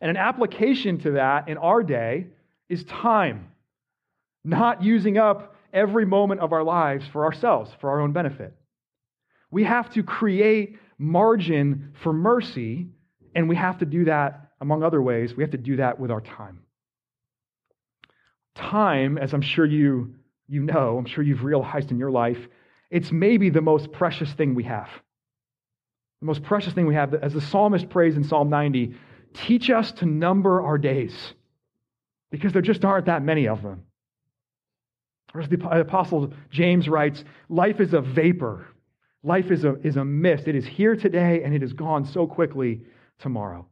And 0.00 0.10
an 0.10 0.16
application 0.16 0.98
to 1.00 1.12
that 1.12 1.48
in 1.48 1.58
our 1.58 1.82
day 1.82 2.26
is 2.68 2.84
time, 2.84 3.48
not 4.44 4.82
using 4.82 5.18
up 5.18 5.56
every 5.72 6.04
moment 6.04 6.40
of 6.40 6.52
our 6.52 6.62
lives 6.62 7.04
for 7.12 7.24
ourselves, 7.24 7.70
for 7.80 7.90
our 7.90 8.00
own 8.00 8.12
benefit. 8.12 8.54
We 9.50 9.64
have 9.64 9.90
to 9.94 10.02
create 10.02 10.78
margin 10.98 11.92
for 12.02 12.12
mercy, 12.12 12.88
and 13.34 13.48
we 13.48 13.56
have 13.56 13.78
to 13.78 13.86
do 13.86 14.04
that, 14.06 14.50
among 14.60 14.82
other 14.82 15.02
ways, 15.02 15.34
we 15.34 15.42
have 15.42 15.50
to 15.52 15.58
do 15.58 15.76
that 15.76 15.98
with 15.98 16.10
our 16.10 16.20
time. 16.20 16.60
Time, 18.54 19.18
as 19.18 19.32
I'm 19.32 19.42
sure 19.42 19.64
you, 19.64 20.14
you 20.48 20.62
know, 20.62 20.98
I'm 20.98 21.06
sure 21.06 21.24
you've 21.24 21.44
realized 21.44 21.90
in 21.90 21.98
your 21.98 22.10
life, 22.10 22.38
it's 22.90 23.10
maybe 23.10 23.48
the 23.50 23.62
most 23.62 23.90
precious 23.92 24.32
thing 24.34 24.54
we 24.54 24.64
have. 24.64 24.88
The 26.20 26.26
most 26.26 26.42
precious 26.42 26.72
thing 26.72 26.86
we 26.86 26.94
have, 26.94 27.14
as 27.14 27.32
the 27.32 27.40
psalmist 27.40 27.88
prays 27.88 28.16
in 28.16 28.24
Psalm 28.24 28.50
90, 28.50 28.94
teach 29.34 29.70
us 29.70 29.90
to 29.92 30.06
number 30.06 30.62
our 30.62 30.78
days 30.78 31.14
because 32.30 32.52
there 32.52 32.62
just 32.62 32.84
aren't 32.84 33.06
that 33.06 33.22
many 33.22 33.48
of 33.48 33.62
them. 33.62 33.84
Or 35.34 35.40
as 35.40 35.48
the 35.48 35.80
Apostle 35.80 36.32
James 36.50 36.88
writes, 36.88 37.24
life 37.48 37.80
is 37.80 37.94
a 37.94 38.00
vapor. 38.00 38.66
Life 39.22 39.50
is 39.50 39.64
a, 39.64 39.74
is 39.86 39.96
a 39.96 40.04
mist. 40.04 40.48
It 40.48 40.56
is 40.56 40.66
here 40.66 40.96
today 40.96 41.42
and 41.44 41.54
it 41.54 41.62
is 41.62 41.72
gone 41.72 42.04
so 42.04 42.26
quickly 42.26 42.82
tomorrow. 43.18 43.66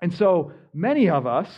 And 0.00 0.12
so 0.12 0.52
many 0.72 1.08
of 1.08 1.26
us, 1.26 1.48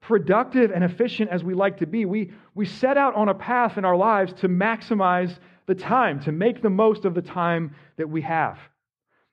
productive 0.00 0.70
and 0.70 0.84
efficient 0.84 1.30
as 1.30 1.44
we 1.44 1.54
like 1.54 1.78
to 1.78 1.86
be, 1.86 2.04
we, 2.04 2.32
we 2.54 2.66
set 2.66 2.96
out 2.96 3.14
on 3.14 3.28
a 3.28 3.34
path 3.34 3.76
in 3.78 3.84
our 3.84 3.96
lives 3.96 4.32
to 4.40 4.48
maximize 4.48 5.36
the 5.66 5.74
time, 5.74 6.20
to 6.20 6.32
make 6.32 6.62
the 6.62 6.70
most 6.70 7.04
of 7.04 7.14
the 7.14 7.22
time 7.22 7.74
that 7.96 8.08
we 8.08 8.22
have. 8.22 8.58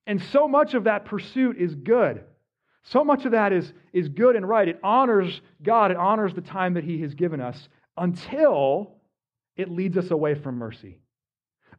And 0.05 0.21
so 0.21 0.47
much 0.47 0.73
of 0.73 0.85
that 0.85 1.05
pursuit 1.05 1.57
is 1.57 1.75
good. 1.75 2.23
So 2.83 3.03
much 3.03 3.25
of 3.25 3.33
that 3.33 3.51
is, 3.51 3.73
is 3.91 4.07
good 4.07 4.35
and 4.35 4.47
right. 4.47 4.67
It 4.67 4.79
honors 4.81 5.41
God, 5.61 5.91
it 5.91 5.97
honors 5.97 6.33
the 6.33 6.41
time 6.41 6.73
that 6.75 6.85
He 6.85 7.01
has 7.01 7.13
given 7.13 7.41
us 7.41 7.67
until 7.97 8.96
it 9.57 9.71
leads 9.71 9.97
us 9.97 10.11
away 10.11 10.35
from 10.35 10.55
mercy. 10.55 10.99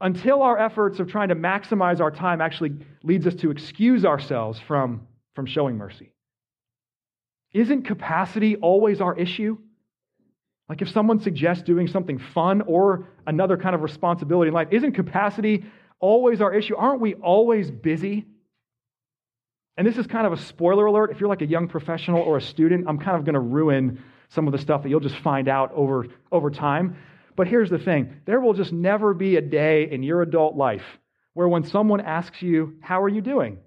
Until 0.00 0.42
our 0.42 0.58
efforts 0.58 1.00
of 1.00 1.10
trying 1.10 1.28
to 1.28 1.34
maximize 1.34 2.00
our 2.00 2.10
time 2.10 2.40
actually 2.40 2.72
leads 3.02 3.26
us 3.26 3.34
to 3.36 3.50
excuse 3.50 4.04
ourselves 4.04 4.60
from, 4.60 5.06
from 5.34 5.46
showing 5.46 5.76
mercy. 5.76 6.12
Isn't 7.52 7.82
capacity 7.82 8.56
always 8.56 9.00
our 9.00 9.16
issue? 9.16 9.58
Like 10.68 10.82
if 10.82 10.90
someone 10.90 11.18
suggests 11.18 11.64
doing 11.64 11.88
something 11.88 12.18
fun 12.18 12.60
or 12.62 13.08
another 13.26 13.56
kind 13.56 13.74
of 13.74 13.82
responsibility 13.82 14.48
in 14.48 14.54
life, 14.54 14.68
isn't 14.70 14.92
capacity 14.92 15.64
always 15.98 16.40
our 16.40 16.52
issue? 16.52 16.76
Aren't 16.76 17.00
we 17.00 17.14
always 17.14 17.70
busy? 17.70 18.26
And 19.76 19.86
this 19.86 19.96
is 19.96 20.06
kind 20.06 20.26
of 20.26 20.32
a 20.32 20.36
spoiler 20.36 20.86
alert. 20.86 21.10
If 21.10 21.20
you're 21.20 21.28
like 21.28 21.42
a 21.42 21.46
young 21.46 21.68
professional 21.68 22.20
or 22.20 22.36
a 22.36 22.42
student, 22.42 22.86
I'm 22.88 22.98
kind 22.98 23.16
of 23.16 23.24
going 23.24 23.34
to 23.34 23.40
ruin 23.40 24.02
some 24.28 24.46
of 24.46 24.52
the 24.52 24.58
stuff 24.58 24.82
that 24.82 24.90
you'll 24.90 25.00
just 25.00 25.16
find 25.16 25.48
out 25.48 25.72
over, 25.72 26.06
over 26.30 26.50
time. 26.50 26.96
But 27.38 27.46
here's 27.46 27.70
the 27.70 27.78
thing 27.78 28.20
there 28.26 28.40
will 28.40 28.52
just 28.52 28.72
never 28.72 29.14
be 29.14 29.36
a 29.36 29.40
day 29.40 29.90
in 29.90 30.02
your 30.02 30.20
adult 30.20 30.56
life 30.56 30.84
where 31.32 31.48
when 31.48 31.64
someone 31.64 32.02
asks 32.02 32.42
you, 32.42 32.76
How 32.82 33.00
are 33.00 33.08
you 33.08 33.22
doing? 33.22 33.58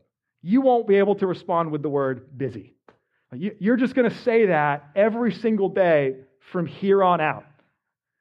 you 0.42 0.62
won't 0.62 0.88
be 0.88 0.96
able 0.96 1.16
to 1.16 1.28
respond 1.28 1.72
with 1.72 1.82
the 1.82 1.90
word 1.90 2.38
busy. 2.38 2.74
You're 3.34 3.78
just 3.78 3.96
going 3.96 4.10
to 4.10 4.18
say 4.20 4.48
that 4.48 4.90
every 4.96 5.34
single 5.34 5.70
day 5.70 6.16
from 6.52 6.66
here 6.66 7.04
on 7.04 7.22
out. 7.22 7.46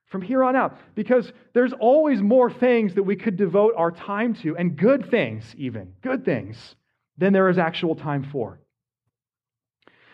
From 0.07 0.23
here 0.23 0.45
on 0.45 0.55
out. 0.55 0.79
Because 0.95 1.33
there's 1.53 1.73
always 1.73 2.21
more 2.21 2.51
things 2.51 2.95
that 2.95 3.03
we 3.03 3.17
could 3.17 3.37
devote 3.37 3.75
our 3.77 3.91
time 3.91 4.35
to, 4.35 4.57
and 4.57 4.77
good 4.77 5.11
things, 5.11 5.53
even, 5.57 5.95
good 6.03 6.25
things, 6.25 6.77
than 7.19 7.33
there 7.33 7.49
is 7.49 7.59
actual 7.59 7.97
time 7.97 8.29
for. 8.31 8.61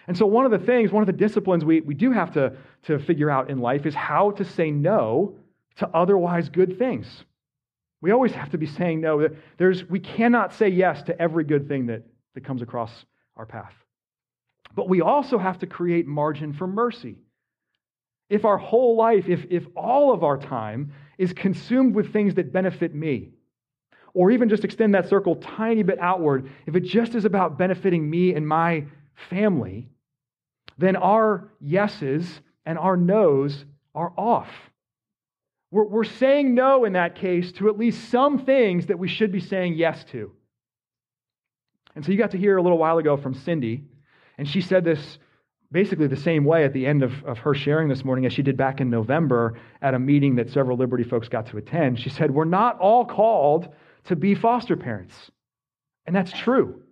And 0.06 0.16
so, 0.16 0.26
one 0.26 0.44
of 0.44 0.52
the 0.52 0.64
things, 0.64 0.92
one 0.92 1.02
of 1.02 1.06
the 1.06 1.12
disciplines 1.12 1.64
we, 1.64 1.80
we 1.80 1.94
do 1.94 2.12
have 2.12 2.32
to, 2.34 2.52
to 2.84 2.98
figure 2.98 3.30
out 3.30 3.50
in 3.50 3.58
life 3.58 3.86
is 3.86 3.94
how 3.94 4.30
to 4.32 4.44
say 4.44 4.70
no 4.70 5.36
to 5.76 5.88
otherwise 5.88 6.48
good 6.48 6.78
things. 6.78 7.24
We 8.00 8.12
always 8.12 8.32
have 8.32 8.50
to 8.50 8.58
be 8.58 8.66
saying 8.66 9.00
no. 9.00 9.28
There's, 9.58 9.84
we 9.88 10.00
cannot 10.00 10.54
say 10.54 10.68
yes 10.68 11.02
to 11.04 11.20
every 11.20 11.44
good 11.44 11.66
thing 11.66 11.86
that, 11.86 12.02
that 12.34 12.44
comes 12.44 12.62
across 12.62 12.92
our 13.36 13.46
path. 13.46 13.72
But 14.74 14.88
we 14.88 15.00
also 15.00 15.38
have 15.38 15.58
to 15.60 15.66
create 15.66 16.06
margin 16.06 16.52
for 16.52 16.66
mercy. 16.66 17.16
If 18.28 18.44
our 18.44 18.58
whole 18.58 18.96
life, 18.96 19.28
if, 19.28 19.46
if 19.50 19.64
all 19.74 20.12
of 20.12 20.22
our 20.22 20.36
time 20.36 20.92
is 21.18 21.32
consumed 21.32 21.94
with 21.94 22.12
things 22.12 22.34
that 22.34 22.52
benefit 22.52 22.94
me, 22.94 23.30
or 24.14 24.30
even 24.30 24.48
just 24.48 24.64
extend 24.64 24.94
that 24.94 25.08
circle 25.08 25.36
tiny 25.36 25.82
bit 25.82 25.98
outward, 25.98 26.50
if 26.66 26.74
it 26.74 26.84
just 26.84 27.14
is 27.14 27.24
about 27.24 27.58
benefiting 27.58 28.08
me 28.08 28.34
and 28.34 28.46
my 28.46 28.84
family, 29.30 29.88
then 30.78 30.96
our 30.96 31.48
yeses 31.60 32.40
and 32.64 32.78
our 32.78 32.96
nos 32.96 33.64
are 33.94 34.12
off. 34.16 34.48
We're, 35.70 35.84
we're 35.84 36.04
saying 36.04 36.54
no 36.54 36.84
in 36.84 36.92
that 36.94 37.16
case 37.16 37.52
to 37.52 37.68
at 37.68 37.78
least 37.78 38.10
some 38.10 38.44
things 38.44 38.86
that 38.86 38.98
we 38.98 39.08
should 39.08 39.32
be 39.32 39.40
saying 39.40 39.74
yes 39.74 40.04
to. 40.12 40.32
And 41.94 42.04
so 42.04 42.12
you 42.12 42.18
got 42.18 42.32
to 42.32 42.38
hear 42.38 42.56
a 42.56 42.62
little 42.62 42.78
while 42.78 42.98
ago 42.98 43.16
from 43.16 43.34
Cindy, 43.34 43.84
and 44.36 44.46
she 44.46 44.60
said 44.60 44.84
this 44.84 45.18
basically 45.72 46.06
the 46.06 46.16
same 46.16 46.44
way 46.44 46.64
at 46.64 46.72
the 46.72 46.86
end 46.86 47.02
of, 47.02 47.24
of 47.24 47.38
her 47.38 47.54
sharing 47.54 47.88
this 47.88 48.04
morning 48.04 48.26
as 48.26 48.32
she 48.32 48.42
did 48.42 48.56
back 48.56 48.80
in 48.80 48.90
November 48.90 49.58
at 49.82 49.94
a 49.94 49.98
meeting 49.98 50.36
that 50.36 50.50
several 50.50 50.76
Liberty 50.76 51.04
folks 51.04 51.28
got 51.28 51.46
to 51.46 51.56
attend. 51.56 51.98
She 51.98 52.10
said, 52.10 52.30
We're 52.30 52.44
not 52.44 52.78
all 52.78 53.04
called 53.04 53.68
to 54.04 54.16
be 54.16 54.34
foster 54.34 54.76
parents. 54.76 55.14
And 56.06 56.14
that's 56.14 56.32
true. 56.32 56.82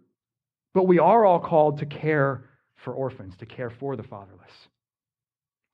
But 0.73 0.89
we 0.89 0.99
are 0.99 1.25
all 1.25 1.39
called 1.39 1.79
to 1.79 1.87
care 1.87 2.45
for 2.85 2.93
orphans, 2.93 3.37
to 3.39 3.47
care 3.47 3.71
for 3.71 3.97
the 3.97 4.03
fatherless. 4.03 4.53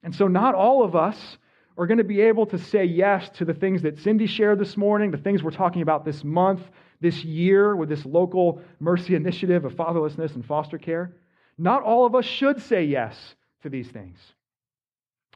And 0.02 0.14
so, 0.14 0.28
not 0.28 0.54
all 0.54 0.82
of 0.82 0.96
us 0.96 1.36
are 1.76 1.86
going 1.86 1.98
to 1.98 2.04
be 2.04 2.20
able 2.20 2.46
to 2.46 2.58
say 2.58 2.84
yes 2.84 3.28
to 3.30 3.44
the 3.44 3.54
things 3.54 3.82
that 3.82 3.98
Cindy 3.98 4.26
shared 4.26 4.58
this 4.58 4.76
morning, 4.76 5.10
the 5.10 5.18
things 5.18 5.42
we're 5.42 5.50
talking 5.50 5.82
about 5.82 6.04
this 6.04 6.24
month, 6.24 6.62
this 7.00 7.24
year, 7.24 7.76
with 7.76 7.88
this 7.88 8.04
local 8.04 8.60
mercy 8.80 9.14
initiative 9.14 9.64
of 9.64 9.74
fatherlessness 9.74 10.34
and 10.34 10.44
foster 10.44 10.78
care. 10.78 11.14
Not 11.58 11.82
all 11.82 12.06
of 12.06 12.14
us 12.14 12.24
should 12.24 12.62
say 12.62 12.84
yes 12.84 13.34
to 13.62 13.68
these 13.68 13.88
things. 13.88 14.18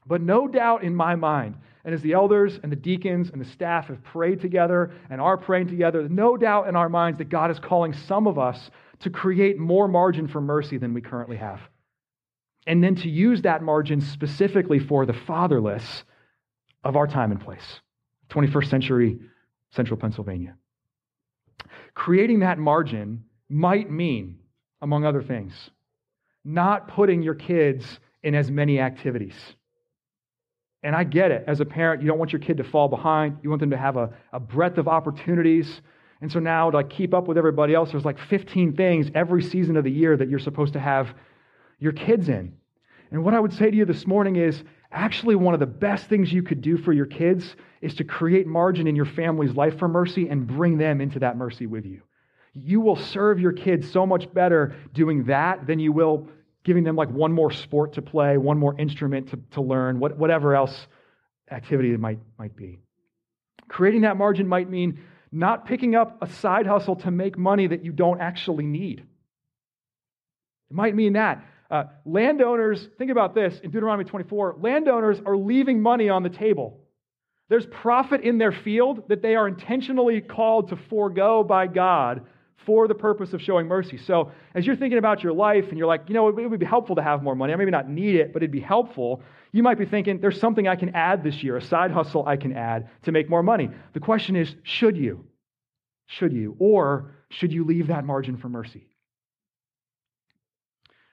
But 0.06 0.20
no 0.20 0.48
doubt 0.48 0.82
in 0.82 0.94
my 0.94 1.14
mind, 1.14 1.56
and 1.84 1.94
as 1.94 2.02
the 2.02 2.12
elders 2.12 2.58
and 2.62 2.70
the 2.70 2.76
deacons 2.76 3.30
and 3.30 3.40
the 3.40 3.50
staff 3.50 3.88
have 3.88 4.02
prayed 4.02 4.40
together 4.40 4.90
and 5.10 5.20
are 5.20 5.36
praying 5.36 5.68
together, 5.68 6.08
no 6.08 6.36
doubt 6.36 6.68
in 6.68 6.76
our 6.76 6.88
minds 6.88 7.18
that 7.18 7.28
God 7.28 7.50
is 7.50 7.58
calling 7.58 7.92
some 7.92 8.26
of 8.26 8.38
us 8.38 8.70
to 9.00 9.10
create 9.10 9.58
more 9.58 9.88
margin 9.88 10.28
for 10.28 10.40
mercy 10.40 10.78
than 10.78 10.94
we 10.94 11.00
currently 11.00 11.36
have. 11.36 11.60
And 12.66 12.82
then 12.82 12.94
to 12.96 13.08
use 13.08 13.42
that 13.42 13.62
margin 13.62 14.00
specifically 14.00 14.78
for 14.78 15.04
the 15.04 15.12
fatherless 15.12 16.04
of 16.82 16.96
our 16.96 17.06
time 17.06 17.30
and 17.30 17.40
place, 17.40 17.80
21st 18.30 18.70
century 18.70 19.18
central 19.70 19.98
Pennsylvania. 19.98 20.56
Creating 21.94 22.40
that 22.40 22.58
margin 22.58 23.24
might 23.48 23.90
mean, 23.90 24.38
among 24.80 25.04
other 25.04 25.22
things, 25.22 25.70
not 26.44 26.88
putting 26.88 27.22
your 27.22 27.34
kids 27.34 27.98
in 28.22 28.34
as 28.34 28.50
many 28.50 28.80
activities. 28.80 29.34
And 30.82 30.94
I 30.94 31.04
get 31.04 31.30
it. 31.30 31.44
As 31.46 31.60
a 31.60 31.64
parent, 31.64 32.02
you 32.02 32.08
don't 32.08 32.18
want 32.18 32.32
your 32.32 32.40
kid 32.40 32.58
to 32.58 32.64
fall 32.64 32.88
behind. 32.88 33.38
You 33.42 33.48
want 33.48 33.60
them 33.60 33.70
to 33.70 33.76
have 33.76 33.96
a, 33.96 34.10
a 34.32 34.40
breadth 34.40 34.76
of 34.76 34.86
opportunities. 34.86 35.80
And 36.20 36.30
so 36.30 36.38
now, 36.38 36.70
to 36.70 36.76
like 36.76 36.90
keep 36.90 37.12
up 37.12 37.26
with 37.26 37.36
everybody 37.36 37.74
else, 37.74 37.90
there's 37.90 38.04
like 38.04 38.18
15 38.18 38.74
things 38.74 39.10
every 39.14 39.42
season 39.42 39.76
of 39.76 39.84
the 39.84 39.90
year 39.90 40.16
that 40.16 40.28
you're 40.28 40.38
supposed 40.38 40.72
to 40.74 40.80
have 40.80 41.14
your 41.78 41.92
kids 41.92 42.28
in. 42.28 42.54
And 43.10 43.24
what 43.24 43.34
I 43.34 43.40
would 43.40 43.52
say 43.52 43.70
to 43.70 43.76
you 43.76 43.84
this 43.84 44.06
morning 44.06 44.36
is 44.36 44.62
actually 44.90 45.34
one 45.34 45.54
of 45.54 45.60
the 45.60 45.66
best 45.66 46.06
things 46.06 46.32
you 46.32 46.42
could 46.42 46.62
do 46.62 46.76
for 46.76 46.92
your 46.92 47.06
kids 47.06 47.56
is 47.82 47.94
to 47.96 48.04
create 48.04 48.46
margin 48.46 48.86
in 48.86 48.96
your 48.96 49.04
family's 49.04 49.54
life 49.54 49.78
for 49.78 49.88
mercy 49.88 50.28
and 50.28 50.46
bring 50.46 50.78
them 50.78 51.00
into 51.00 51.18
that 51.18 51.36
mercy 51.36 51.66
with 51.66 51.84
you. 51.84 52.02
You 52.54 52.80
will 52.80 52.96
serve 52.96 53.40
your 53.40 53.52
kids 53.52 53.90
so 53.90 54.06
much 54.06 54.32
better 54.32 54.74
doing 54.92 55.24
that 55.24 55.66
than 55.66 55.80
you 55.80 55.92
will 55.92 56.28
giving 56.64 56.82
them 56.82 56.96
like 56.96 57.10
one 57.10 57.32
more 57.32 57.50
sport 57.50 57.92
to 57.92 58.02
play, 58.02 58.38
one 58.38 58.58
more 58.58 58.74
instrument 58.80 59.28
to, 59.30 59.38
to 59.52 59.60
learn, 59.60 60.00
what, 60.00 60.16
whatever 60.16 60.54
else 60.54 60.86
activity 61.50 61.92
it 61.92 62.00
might, 62.00 62.18
might 62.38 62.56
be. 62.56 62.78
Creating 63.68 64.00
that 64.00 64.16
margin 64.16 64.48
might 64.48 64.68
mean 64.68 64.98
not 65.34 65.66
picking 65.66 65.94
up 65.94 66.18
a 66.22 66.28
side 66.28 66.66
hustle 66.66 66.96
to 66.96 67.10
make 67.10 67.36
money 67.36 67.66
that 67.66 67.84
you 67.84 67.92
don't 67.92 68.20
actually 68.20 68.66
need. 68.66 69.00
It 70.70 70.74
might 70.74 70.94
mean 70.94 71.14
that. 71.14 71.44
Uh, 71.70 71.84
landowners, 72.04 72.86
think 72.98 73.10
about 73.10 73.34
this 73.34 73.58
in 73.60 73.70
Deuteronomy 73.70 74.04
24 74.04 74.56
landowners 74.60 75.18
are 75.26 75.36
leaving 75.36 75.80
money 75.82 76.08
on 76.08 76.22
the 76.22 76.28
table. 76.30 76.78
There's 77.48 77.66
profit 77.66 78.22
in 78.22 78.38
their 78.38 78.52
field 78.52 79.08
that 79.08 79.22
they 79.22 79.34
are 79.34 79.48
intentionally 79.48 80.20
called 80.20 80.68
to 80.68 80.76
forego 80.76 81.42
by 81.42 81.66
God 81.66 82.26
for 82.64 82.88
the 82.88 82.94
purpose 82.94 83.32
of 83.32 83.42
showing 83.42 83.66
mercy. 83.66 83.98
So, 83.98 84.30
as 84.54 84.66
you're 84.66 84.76
thinking 84.76 84.98
about 84.98 85.22
your 85.22 85.32
life 85.32 85.66
and 85.68 85.76
you're 85.76 85.86
like, 85.86 86.04
you 86.08 86.14
know, 86.14 86.28
it 86.28 86.48
would 86.48 86.60
be 86.60 86.66
helpful 86.66 86.96
to 86.96 87.02
have 87.02 87.22
more 87.22 87.34
money. 87.34 87.52
I 87.52 87.56
maybe 87.56 87.70
not 87.70 87.88
need 87.88 88.14
it, 88.16 88.32
but 88.32 88.42
it'd 88.42 88.50
be 88.50 88.60
helpful. 88.60 89.22
You 89.54 89.62
might 89.62 89.78
be 89.78 89.86
thinking, 89.86 90.18
there's 90.18 90.40
something 90.40 90.66
I 90.66 90.74
can 90.74 90.96
add 90.96 91.22
this 91.22 91.44
year, 91.44 91.56
a 91.56 91.62
side 91.62 91.92
hustle 91.92 92.26
I 92.26 92.36
can 92.36 92.56
add 92.56 92.88
to 93.04 93.12
make 93.12 93.30
more 93.30 93.40
money. 93.44 93.70
The 93.92 94.00
question 94.00 94.34
is, 94.34 94.52
should 94.64 94.96
you? 94.96 95.26
Should 96.06 96.32
you? 96.32 96.56
Or 96.58 97.14
should 97.28 97.52
you 97.52 97.64
leave 97.64 97.86
that 97.86 98.04
margin 98.04 98.36
for 98.36 98.48
mercy? 98.48 98.88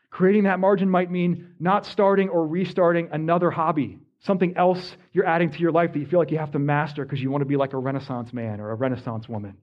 Creating 0.09 0.45
that 0.45 0.59
margin 0.59 0.89
might 0.89 1.11
mean 1.11 1.53
not 1.59 1.85
starting 1.85 2.29
or 2.29 2.47
restarting 2.47 3.09
another 3.11 3.51
hobby, 3.51 3.99
something 4.21 4.57
else 4.57 4.97
you're 5.13 5.27
adding 5.27 5.51
to 5.51 5.59
your 5.59 5.71
life 5.71 5.93
that 5.93 5.99
you 5.99 6.07
feel 6.07 6.17
like 6.17 6.31
you 6.31 6.39
have 6.39 6.53
to 6.53 6.59
master 6.59 7.05
because 7.05 7.21
you 7.21 7.29
want 7.29 7.43
to 7.43 7.47
be 7.47 7.57
like 7.57 7.73
a 7.73 7.77
Renaissance 7.77 8.33
man 8.33 8.59
or 8.59 8.71
a 8.71 8.75
Renaissance 8.75 9.29
woman. 9.29 9.55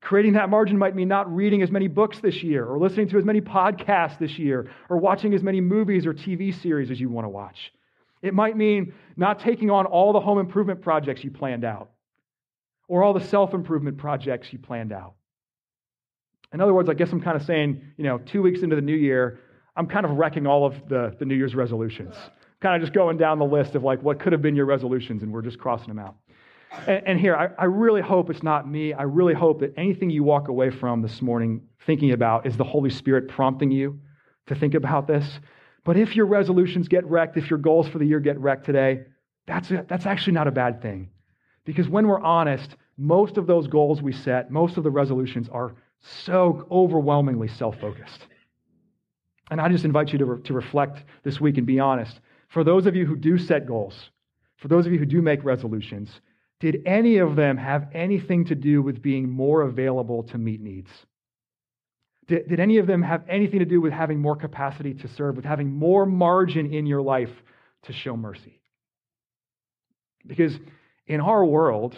Creating 0.00 0.32
that 0.32 0.50
margin 0.50 0.78
might 0.78 0.96
mean 0.96 1.06
not 1.06 1.32
reading 1.32 1.62
as 1.62 1.70
many 1.70 1.86
books 1.86 2.18
this 2.18 2.42
year, 2.42 2.66
or 2.66 2.76
listening 2.76 3.08
to 3.10 3.18
as 3.18 3.24
many 3.24 3.40
podcasts 3.40 4.18
this 4.18 4.36
year, 4.36 4.68
or 4.90 4.96
watching 4.96 5.32
as 5.32 5.44
many 5.44 5.60
movies 5.60 6.06
or 6.06 6.12
TV 6.12 6.52
series 6.60 6.90
as 6.90 7.00
you 7.00 7.08
want 7.08 7.24
to 7.24 7.28
watch. 7.28 7.70
It 8.24 8.32
might 8.32 8.56
mean 8.56 8.94
not 9.16 9.38
taking 9.38 9.70
on 9.70 9.84
all 9.84 10.14
the 10.14 10.20
home 10.20 10.38
improvement 10.38 10.80
projects 10.80 11.22
you 11.22 11.30
planned 11.30 11.62
out, 11.62 11.90
or 12.88 13.04
all 13.04 13.12
the 13.12 13.24
self 13.24 13.52
improvement 13.52 13.98
projects 13.98 14.50
you 14.50 14.58
planned 14.58 14.92
out. 14.92 15.14
In 16.54 16.60
other 16.62 16.72
words, 16.72 16.88
I 16.88 16.94
guess 16.94 17.12
I'm 17.12 17.20
kind 17.20 17.36
of 17.36 17.44
saying, 17.44 17.82
you 17.98 18.04
know, 18.04 18.16
two 18.16 18.40
weeks 18.40 18.62
into 18.62 18.76
the 18.76 18.82
new 18.82 18.96
year, 18.96 19.40
I'm 19.76 19.86
kind 19.86 20.06
of 20.06 20.12
wrecking 20.12 20.46
all 20.46 20.64
of 20.64 20.88
the, 20.88 21.14
the 21.18 21.26
New 21.26 21.34
Year's 21.34 21.54
resolutions. 21.54 22.14
Kind 22.62 22.76
of 22.76 22.80
just 22.80 22.94
going 22.94 23.18
down 23.18 23.38
the 23.38 23.44
list 23.44 23.74
of 23.74 23.82
like 23.82 24.02
what 24.02 24.18
could 24.18 24.32
have 24.32 24.40
been 24.40 24.56
your 24.56 24.64
resolutions, 24.64 25.22
and 25.22 25.30
we're 25.30 25.42
just 25.42 25.58
crossing 25.58 25.88
them 25.88 25.98
out. 25.98 26.16
And, 26.86 27.06
and 27.06 27.20
here, 27.20 27.36
I, 27.36 27.50
I 27.58 27.66
really 27.66 28.00
hope 28.00 28.30
it's 28.30 28.42
not 28.42 28.66
me. 28.66 28.94
I 28.94 29.02
really 29.02 29.34
hope 29.34 29.60
that 29.60 29.74
anything 29.76 30.08
you 30.08 30.24
walk 30.24 30.48
away 30.48 30.70
from 30.70 31.02
this 31.02 31.20
morning 31.20 31.60
thinking 31.84 32.12
about 32.12 32.46
is 32.46 32.56
the 32.56 32.64
Holy 32.64 32.88
Spirit 32.88 33.28
prompting 33.28 33.70
you 33.70 34.00
to 34.46 34.54
think 34.54 34.72
about 34.72 35.06
this. 35.06 35.40
But 35.84 35.96
if 35.96 36.16
your 36.16 36.26
resolutions 36.26 36.88
get 36.88 37.04
wrecked, 37.04 37.36
if 37.36 37.50
your 37.50 37.58
goals 37.58 37.88
for 37.88 37.98
the 37.98 38.06
year 38.06 38.20
get 38.20 38.38
wrecked 38.38 38.64
today, 38.64 39.04
that's, 39.46 39.68
that's 39.68 40.06
actually 40.06 40.32
not 40.32 40.48
a 40.48 40.52
bad 40.52 40.80
thing. 40.80 41.10
Because 41.64 41.88
when 41.88 42.06
we're 42.06 42.20
honest, 42.20 42.76
most 42.96 43.36
of 43.36 43.46
those 43.46 43.66
goals 43.66 44.00
we 44.02 44.12
set, 44.12 44.50
most 44.50 44.76
of 44.76 44.84
the 44.84 44.90
resolutions 44.90 45.48
are 45.50 45.74
so 46.00 46.66
overwhelmingly 46.70 47.48
self 47.48 47.78
focused. 47.80 48.26
And 49.50 49.60
I 49.60 49.68
just 49.68 49.84
invite 49.84 50.12
you 50.12 50.18
to, 50.18 50.24
re- 50.24 50.42
to 50.42 50.54
reflect 50.54 51.04
this 51.22 51.40
week 51.40 51.58
and 51.58 51.66
be 51.66 51.78
honest. 51.78 52.20
For 52.48 52.64
those 52.64 52.86
of 52.86 52.96
you 52.96 53.04
who 53.04 53.16
do 53.16 53.36
set 53.36 53.66
goals, 53.66 54.10
for 54.56 54.68
those 54.68 54.86
of 54.86 54.92
you 54.92 54.98
who 54.98 55.06
do 55.06 55.20
make 55.20 55.44
resolutions, 55.44 56.20
did 56.60 56.82
any 56.86 57.18
of 57.18 57.36
them 57.36 57.56
have 57.56 57.88
anything 57.92 58.44
to 58.46 58.54
do 58.54 58.80
with 58.80 59.02
being 59.02 59.28
more 59.28 59.62
available 59.62 60.22
to 60.24 60.38
meet 60.38 60.62
needs? 60.62 60.90
Did, 62.26 62.48
did 62.48 62.60
any 62.60 62.78
of 62.78 62.86
them 62.86 63.02
have 63.02 63.22
anything 63.28 63.58
to 63.58 63.64
do 63.64 63.80
with 63.80 63.92
having 63.92 64.18
more 64.18 64.36
capacity 64.36 64.94
to 64.94 65.08
serve, 65.08 65.36
with 65.36 65.44
having 65.44 65.72
more 65.72 66.06
margin 66.06 66.72
in 66.72 66.86
your 66.86 67.02
life 67.02 67.30
to 67.82 67.92
show 67.92 68.16
mercy? 68.16 68.60
Because 70.26 70.58
in 71.06 71.20
our 71.20 71.44
world, 71.44 71.96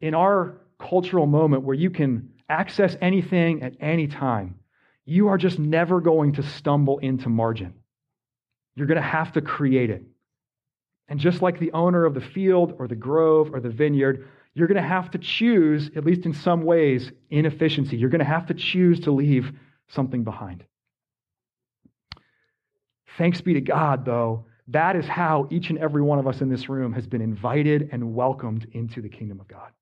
in 0.00 0.14
our 0.14 0.58
cultural 0.78 1.26
moment 1.26 1.62
where 1.62 1.76
you 1.76 1.90
can 1.90 2.30
access 2.48 2.96
anything 3.00 3.62
at 3.62 3.74
any 3.80 4.08
time, 4.08 4.56
you 5.04 5.28
are 5.28 5.38
just 5.38 5.58
never 5.58 6.00
going 6.00 6.32
to 6.32 6.42
stumble 6.42 6.98
into 6.98 7.28
margin. 7.28 7.74
You're 8.74 8.88
going 8.88 8.96
to 8.96 9.02
have 9.02 9.32
to 9.32 9.40
create 9.40 9.90
it. 9.90 10.02
And 11.08 11.20
just 11.20 11.40
like 11.40 11.60
the 11.60 11.72
owner 11.72 12.04
of 12.04 12.14
the 12.14 12.20
field 12.20 12.74
or 12.78 12.88
the 12.88 12.96
grove 12.96 13.50
or 13.54 13.60
the 13.60 13.70
vineyard, 13.70 14.28
you're 14.56 14.68
going 14.68 14.82
to 14.82 14.88
have 14.88 15.10
to 15.10 15.18
choose, 15.18 15.90
at 15.96 16.06
least 16.06 16.24
in 16.24 16.32
some 16.32 16.62
ways, 16.62 17.12
inefficiency. 17.28 17.98
You're 17.98 18.08
going 18.08 18.20
to 18.20 18.24
have 18.24 18.46
to 18.46 18.54
choose 18.54 19.00
to 19.00 19.10
leave 19.10 19.52
something 19.88 20.24
behind. 20.24 20.64
Thanks 23.18 23.42
be 23.42 23.52
to 23.52 23.60
God, 23.60 24.06
though, 24.06 24.46
that 24.68 24.96
is 24.96 25.06
how 25.06 25.46
each 25.50 25.68
and 25.68 25.78
every 25.78 26.00
one 26.00 26.18
of 26.18 26.26
us 26.26 26.40
in 26.40 26.48
this 26.48 26.70
room 26.70 26.94
has 26.94 27.06
been 27.06 27.20
invited 27.20 27.90
and 27.92 28.14
welcomed 28.14 28.66
into 28.72 29.02
the 29.02 29.10
kingdom 29.10 29.40
of 29.40 29.46
God. 29.46 29.72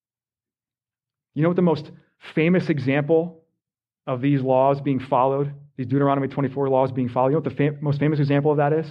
You 1.34 1.44
know 1.44 1.50
what 1.50 1.56
the 1.56 1.62
most 1.62 1.92
famous 2.34 2.68
example 2.68 3.44
of 4.08 4.20
these 4.20 4.40
laws 4.40 4.80
being 4.80 4.98
followed, 4.98 5.54
these 5.76 5.86
Deuteronomy 5.86 6.26
24 6.26 6.68
laws 6.68 6.90
being 6.90 7.08
followed, 7.08 7.28
you 7.28 7.34
know 7.34 7.42
what 7.42 7.44
the 7.44 7.56
fam- 7.56 7.78
most 7.80 8.00
famous 8.00 8.18
example 8.18 8.50
of 8.50 8.56
that 8.56 8.72
is? 8.72 8.86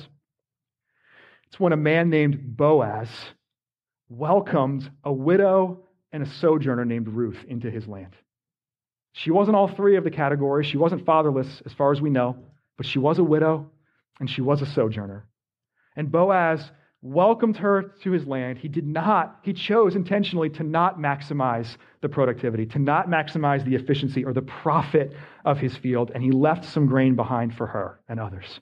It's 1.48 1.60
when 1.60 1.74
a 1.74 1.78
man 1.78 2.10
named 2.10 2.56
Boaz 2.56 3.10
welcomed 4.18 4.90
a 5.04 5.12
widow 5.12 5.80
and 6.12 6.24
a 6.24 6.30
sojourner 6.30 6.86
named 6.86 7.08
Ruth 7.08 7.44
into 7.48 7.72
his 7.72 7.88
land. 7.88 8.16
She 9.14 9.32
wasn't 9.32 9.56
all 9.56 9.68
three 9.68 9.96
of 9.96 10.04
the 10.04 10.12
categories. 10.12 10.68
She 10.68 10.78
wasn't 10.78 11.06
fatherless, 11.06 11.62
as 11.66 11.74
far 11.74 11.92
as 11.92 12.02
we 12.02 12.10
know, 12.10 12.38
but 12.78 12.86
she 12.86 13.00
was 13.00 13.20
a 13.20 13.24
widow 13.24 13.70
and 14.20 14.30
she 14.30 14.42
was 14.42 14.62
a 14.62 14.66
sojourner. 14.66 15.28
And 15.96 16.12
Boaz 16.12 16.72
welcomed 17.02 17.58
her 17.58 17.94
to 18.02 18.12
his 18.12 18.26
land. 18.26 18.58
He 18.58 18.70
did 18.70 18.88
not, 18.88 19.40
he 19.44 19.54
chose 19.54 19.96
intentionally 19.96 20.50
to 20.52 20.64
not 20.64 20.98
maximize 20.98 21.76
the 22.02 22.10
productivity, 22.10 22.66
to 22.68 22.80
not 22.80 23.10
maximize 23.10 23.66
the 23.66 23.76
efficiency 23.76 24.24
or 24.24 24.34
the 24.34 24.42
profit 24.42 25.14
of 25.44 25.60
his 25.60 25.76
field, 25.76 26.12
and 26.14 26.24
he 26.24 26.32
left 26.32 26.66
some 26.66 26.86
grain 26.86 27.16
behind 27.16 27.56
for 27.56 27.68
her 27.68 28.00
and 28.08 28.20
others. 28.20 28.60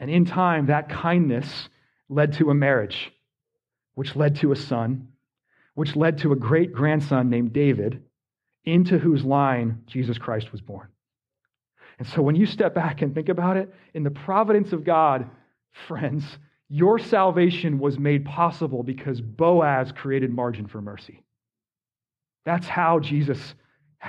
And 0.00 0.10
in 0.10 0.24
time, 0.24 0.66
that 0.66 0.88
kindness 0.88 1.68
led 2.08 2.32
to 2.34 2.50
a 2.50 2.54
marriage, 2.54 3.12
which 3.94 4.16
led 4.16 4.36
to 4.36 4.52
a 4.52 4.56
son, 4.56 5.08
which 5.74 5.96
led 5.96 6.18
to 6.18 6.32
a 6.32 6.36
great 6.36 6.72
grandson 6.72 7.30
named 7.30 7.52
David, 7.52 8.02
into 8.64 8.98
whose 8.98 9.24
line 9.24 9.82
Jesus 9.86 10.18
Christ 10.18 10.52
was 10.52 10.60
born. 10.60 10.88
And 11.98 12.08
so 12.08 12.22
when 12.22 12.36
you 12.36 12.46
step 12.46 12.74
back 12.74 13.02
and 13.02 13.14
think 13.14 13.28
about 13.28 13.56
it, 13.56 13.72
in 13.94 14.02
the 14.02 14.10
providence 14.10 14.72
of 14.72 14.84
God, 14.84 15.28
friends, 15.86 16.24
your 16.68 16.98
salvation 16.98 17.78
was 17.78 17.98
made 17.98 18.24
possible 18.24 18.82
because 18.82 19.20
Boaz 19.20 19.92
created 19.92 20.32
margin 20.32 20.66
for 20.66 20.80
mercy. 20.80 21.22
That's 22.44 22.66
how 22.66 22.98
Jesus 22.98 23.54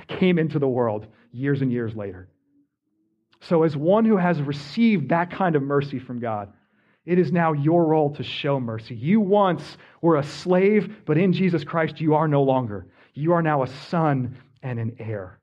came 0.08 0.40
into 0.40 0.60
the 0.60 0.68
world 0.68 1.08
years 1.32 1.62
and 1.62 1.72
years 1.72 1.96
later. 1.96 2.30
So, 3.42 3.64
as 3.64 3.76
one 3.76 4.06
who 4.06 4.18
has 4.18 4.42
received 4.42 5.10
that 5.10 5.32
kind 5.32 5.56
of 5.56 5.62
mercy 5.62 6.00
from 6.00 6.20
God, 6.20 6.54
it 7.06 7.20
is 7.20 7.32
now 7.32 7.52
your 7.54 7.86
role 7.86 8.14
to 8.16 8.24
show 8.24 8.60
mercy. 8.60 8.96
You 8.96 9.20
once 9.20 9.78
were 10.02 10.18
a 10.18 10.24
slave, 10.24 11.02
but 11.06 11.18
in 11.18 11.34
Jesus 11.34 11.64
Christ, 11.64 12.00
you 12.00 12.16
are 12.16 12.28
no 12.28 12.44
longer. 12.44 12.88
You 13.14 13.34
are 13.34 13.42
now 13.42 13.64
a 13.64 13.68
son 13.68 14.38
and 14.62 14.80
an 14.80 14.96
heir. 15.00 15.40